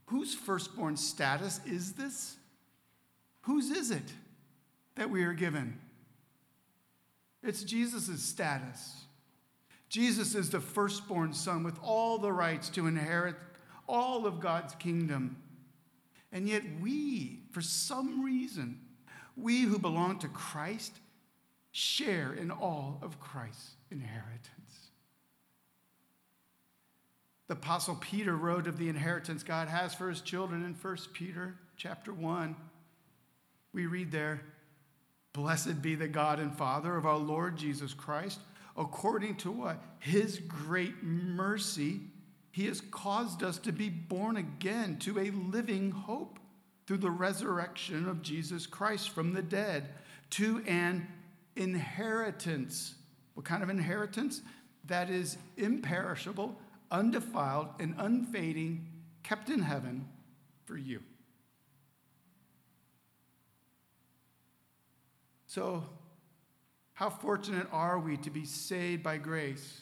whose 0.06 0.34
firstborn 0.34 0.96
status 0.96 1.60
is 1.66 1.92
this? 1.92 2.36
Whose 3.42 3.70
is 3.70 3.90
it 3.90 4.12
that 4.94 5.10
we 5.10 5.24
are 5.24 5.34
given? 5.34 5.78
It's 7.42 7.62
Jesus' 7.62 8.22
status. 8.22 9.04
Jesus 9.90 10.37
is 10.37 10.48
the 10.50 10.61
firstborn 10.61 11.33
son 11.33 11.64
with 11.64 11.79
all 11.83 12.16
the 12.16 12.33
rights 12.33 12.70
to 12.70 12.87
inherit 12.87 13.35
all 13.88 14.24
of 14.24 14.40
God's 14.40 14.74
kingdom. 14.76 15.37
And 16.33 16.48
yet, 16.48 16.62
we, 16.81 17.40
for 17.50 17.61
some 17.61 18.24
reason, 18.24 18.79
we 19.37 19.62
who 19.62 19.81
belong 19.81 20.20
to 20.20 20.29
Christ, 20.29 20.92
share 21.72 22.33
in 22.33 22.53
all 22.53 23.00
of 23.03 23.18
Christ's 23.18 23.74
inheritance. 23.90 24.46
The 27.48 27.55
apostle 27.55 27.96
Peter 27.96 28.37
wrote 28.37 28.68
of 28.68 28.79
the 28.79 28.88
inheritance 28.88 29.42
God 29.42 29.66
has 29.66 29.92
for 29.92 30.09
his 30.09 30.20
children 30.20 30.64
in 30.64 30.72
1 30.74 30.96
Peter 31.12 31.57
chapter 31.76 32.14
1. 32.14 32.55
We 33.72 33.87
read 33.87 34.12
there, 34.12 34.42
Blessed 35.33 35.83
be 35.83 35.96
the 35.96 36.07
God 36.07 36.38
and 36.38 36.57
Father 36.57 36.96
of 36.96 37.07
our 37.07 37.16
Lord 37.16 37.57
Jesus 37.57 37.92
Christ, 37.92 38.38
according 38.80 39.36
to 39.36 39.52
what? 39.52 39.80
His 39.98 40.38
great 40.38 41.02
mercy, 41.02 42.00
he 42.50 42.66
has 42.66 42.80
caused 42.80 43.42
us 43.42 43.58
to 43.58 43.72
be 43.72 43.88
born 43.88 44.36
again 44.36 44.98
to 45.00 45.20
a 45.20 45.30
living 45.30 45.92
hope 45.92 46.38
through 46.86 46.98
the 46.98 47.10
resurrection 47.10 48.08
of 48.08 48.22
Jesus 48.22 48.66
Christ 48.66 49.10
from 49.10 49.32
the 49.32 49.42
dead, 49.42 49.90
to 50.30 50.62
an 50.66 51.06
inheritance. 51.54 52.94
What 53.34 53.46
kind 53.46 53.62
of 53.62 53.70
inheritance? 53.70 54.40
That 54.86 55.10
is 55.10 55.36
imperishable 55.56 56.56
undefiled 56.90 57.68
and 57.78 57.94
unfading, 57.98 58.86
kept 59.22 59.48
in 59.48 59.60
heaven 59.60 60.08
for 60.64 60.76
you. 60.76 61.00
So, 65.46 65.84
how 67.00 67.08
fortunate 67.08 67.66
are 67.72 67.98
we 67.98 68.18
to 68.18 68.28
be 68.28 68.44
saved 68.44 69.02
by 69.02 69.16
grace 69.16 69.80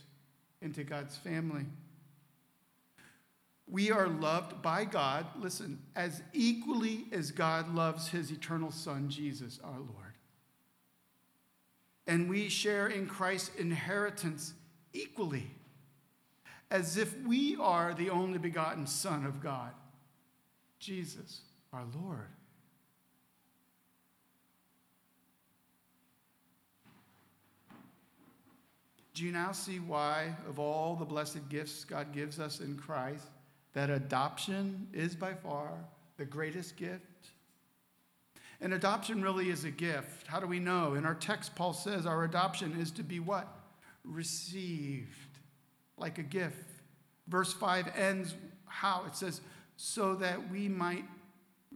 into 0.63 0.85
God's 0.85 1.17
family? 1.17 1.67
We 3.67 3.91
are 3.91 4.07
loved 4.07 4.63
by 4.63 4.85
God, 4.85 5.27
listen, 5.37 5.81
as 5.97 6.23
equally 6.33 7.07
as 7.11 7.33
God 7.33 7.75
loves 7.75 8.07
his 8.07 8.31
eternal 8.31 8.71
Son, 8.71 9.09
Jesus 9.09 9.59
our 9.65 9.81
Lord. 9.81 10.15
And 12.07 12.31
we 12.31 12.49
share 12.49 12.87
in 12.87 13.09
Christ's 13.09 13.51
inheritance 13.57 14.55
equally 14.93 15.51
as 16.71 16.97
if 16.97 17.21
we 17.23 17.57
are 17.57 17.95
the 17.95 18.11
only 18.11 18.39
begotten 18.39 18.87
Son 18.87 19.27
of 19.27 19.43
God, 19.43 19.73
Jesus, 20.79 21.41
our 21.73 21.85
Lord. 22.01 22.29
Do 29.19 29.25
you 29.25 29.33
now 29.33 29.51
see 29.51 29.81
why, 29.81 30.33
of 30.49 30.61
all 30.61 30.95
the 30.95 31.05
blessed 31.05 31.49
gifts 31.49 31.83
God 31.83 32.13
gives 32.13 32.39
us 32.39 32.61
in 32.61 32.77
Christ, 32.77 33.27
that 33.73 33.91
adoption 33.91 34.87
is 34.93 35.17
by 35.17 35.35
far 35.35 35.73
the 36.19 36.25
greatest 36.25 36.77
gift? 36.77 37.03
And 38.61 38.73
adoption 38.73 39.21
really 39.21 39.51
is 39.51 39.65
a 39.65 39.73
gift. 39.73 40.29
How 40.29 40.39
do 40.39 40.47
we 40.47 40.61
know? 40.61 40.95
In 40.95 41.05
our 41.05 41.17
text, 41.17 41.57
Paul 41.57 41.73
says 41.73 42.07
our 42.07 42.23
adoption 42.23 42.79
is 42.79 42.93
to 42.93 43.03
be 43.03 43.19
what? 43.19 43.49
Received 44.05 45.41
like 45.97 46.19
a 46.19 46.23
gift. 46.23 46.71
Verse 47.27 47.53
5 47.53 47.89
ends 47.97 48.37
how? 48.67 49.03
It 49.09 49.17
says, 49.17 49.41
so 49.77 50.15
that 50.15 50.49
we 50.49 50.69
might 50.69 51.07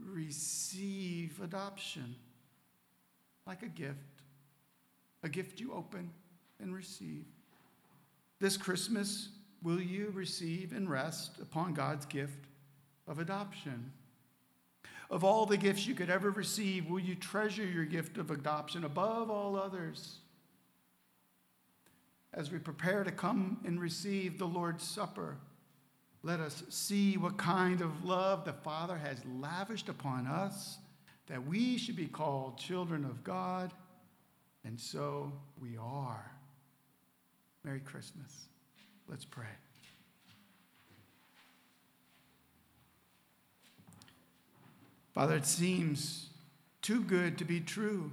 receive 0.00 1.40
adoption 1.42 2.14
like 3.48 3.64
a 3.64 3.68
gift, 3.68 3.98
a 5.24 5.28
gift 5.28 5.58
you 5.58 5.72
open 5.72 6.08
and 6.62 6.74
receive. 6.74 7.24
This 8.40 8.56
Christmas, 8.56 9.28
will 9.62 9.80
you 9.80 10.10
receive 10.14 10.72
and 10.72 10.88
rest 10.88 11.38
upon 11.40 11.74
God's 11.74 12.06
gift 12.06 12.46
of 13.06 13.18
adoption? 13.18 13.92
Of 15.10 15.24
all 15.24 15.44
the 15.44 15.58
gifts 15.58 15.86
you 15.86 15.94
could 15.94 16.08
ever 16.08 16.30
receive, 16.30 16.88
will 16.88 17.00
you 17.00 17.14
treasure 17.14 17.66
your 17.66 17.84
gift 17.84 18.16
of 18.16 18.30
adoption 18.30 18.84
above 18.84 19.30
all 19.30 19.56
others? 19.56 20.20
as 22.34 22.50
we 22.50 22.58
prepare 22.58 23.04
to 23.04 23.10
come 23.10 23.58
and 23.64 23.80
receive 23.80 24.38
the 24.38 24.46
Lord's 24.46 24.84
Supper, 24.84 25.36
let 26.22 26.40
us 26.40 26.62
see 26.68 27.16
what 27.16 27.36
kind 27.36 27.82
of 27.82 28.04
love 28.04 28.44
the 28.44 28.52
Father 28.52 28.96
has 28.96 29.18
lavished 29.38 29.88
upon 29.88 30.26
us, 30.26 30.78
that 31.26 31.46
we 31.46 31.76
should 31.76 31.96
be 31.96 32.06
called 32.06 32.58
children 32.58 33.04
of 33.04 33.22
God, 33.22 33.72
and 34.64 34.80
so 34.80 35.32
we 35.60 35.76
are. 35.76 36.31
Merry 37.72 37.80
Christmas. 37.80 38.48
Let's 39.08 39.24
pray. 39.24 39.46
Father, 45.14 45.36
it 45.36 45.46
seems 45.46 46.28
too 46.82 47.02
good 47.02 47.38
to 47.38 47.46
be 47.46 47.60
true, 47.60 48.12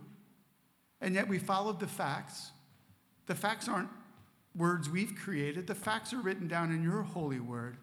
and 1.02 1.14
yet 1.14 1.28
we 1.28 1.40
followed 1.40 1.82
the 1.82 1.88
facts. 1.88 2.52
The 3.26 3.36
facts 3.36 3.68
aren't 3.68 3.90
words 4.56 4.90
we've 4.90 5.14
created, 5.14 5.68
the 5.68 5.76
facts 5.76 6.14
are 6.14 6.22
written 6.22 6.48
down 6.48 6.72
in 6.72 6.82
your 6.82 7.02
holy 7.02 7.42
word. 7.42 7.76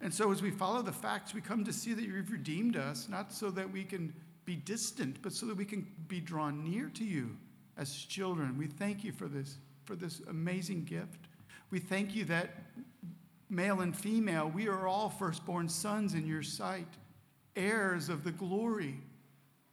And 0.00 0.14
so, 0.14 0.30
as 0.30 0.42
we 0.42 0.52
follow 0.52 0.80
the 0.80 0.92
facts, 0.92 1.34
we 1.34 1.40
come 1.40 1.64
to 1.64 1.72
see 1.72 1.92
that 1.92 2.04
you've 2.04 2.30
redeemed 2.30 2.76
us, 2.76 3.08
not 3.08 3.32
so 3.32 3.50
that 3.50 3.72
we 3.72 3.82
can 3.82 4.14
be 4.44 4.54
distant, 4.54 5.20
but 5.22 5.32
so 5.32 5.46
that 5.46 5.56
we 5.56 5.64
can 5.64 5.88
be 6.06 6.20
drawn 6.20 6.62
near 6.62 6.88
to 6.90 7.04
you 7.04 7.36
as 7.76 7.92
children. 7.92 8.56
We 8.56 8.68
thank 8.68 9.02
you 9.02 9.10
for 9.10 9.26
this, 9.26 9.56
for 9.86 9.96
this 9.96 10.20
amazing 10.28 10.84
gift. 10.84 11.28
We 11.70 11.78
thank 11.78 12.14
you 12.14 12.24
that 12.26 12.50
male 13.48 13.80
and 13.80 13.96
female, 13.96 14.48
we 14.48 14.68
are 14.68 14.86
all 14.86 15.08
firstborn 15.08 15.68
sons 15.68 16.14
in 16.14 16.26
your 16.26 16.42
sight, 16.42 16.88
heirs 17.54 18.08
of 18.08 18.24
the 18.24 18.32
glory 18.32 19.00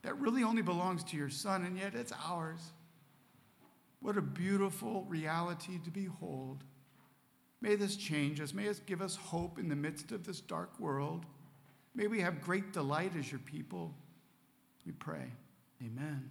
that 0.03 0.19
really 0.19 0.43
only 0.43 0.61
belongs 0.61 1.03
to 1.05 1.17
your 1.17 1.29
Son, 1.29 1.63
and 1.63 1.77
yet 1.77 1.95
it's 1.95 2.13
ours. 2.25 2.59
What 4.01 4.17
a 4.17 4.21
beautiful 4.21 5.05
reality 5.07 5.79
to 5.83 5.89
behold. 5.89 6.63
May 7.61 7.75
this 7.75 7.95
change 7.95 8.41
us. 8.41 8.53
May 8.53 8.65
it 8.65 8.81
give 8.85 9.01
us 9.01 9.15
hope 9.15 9.57
in 9.57 9.69
the 9.69 9.75
midst 9.75 10.11
of 10.11 10.25
this 10.25 10.41
dark 10.41 10.77
world. 10.79 11.25
May 11.95 12.07
we 12.07 12.19
have 12.19 12.41
great 12.41 12.73
delight 12.73 13.13
as 13.17 13.31
your 13.31 13.39
people. 13.39 13.95
We 14.85 14.91
pray. 14.91 15.31
Amen. 15.81 16.29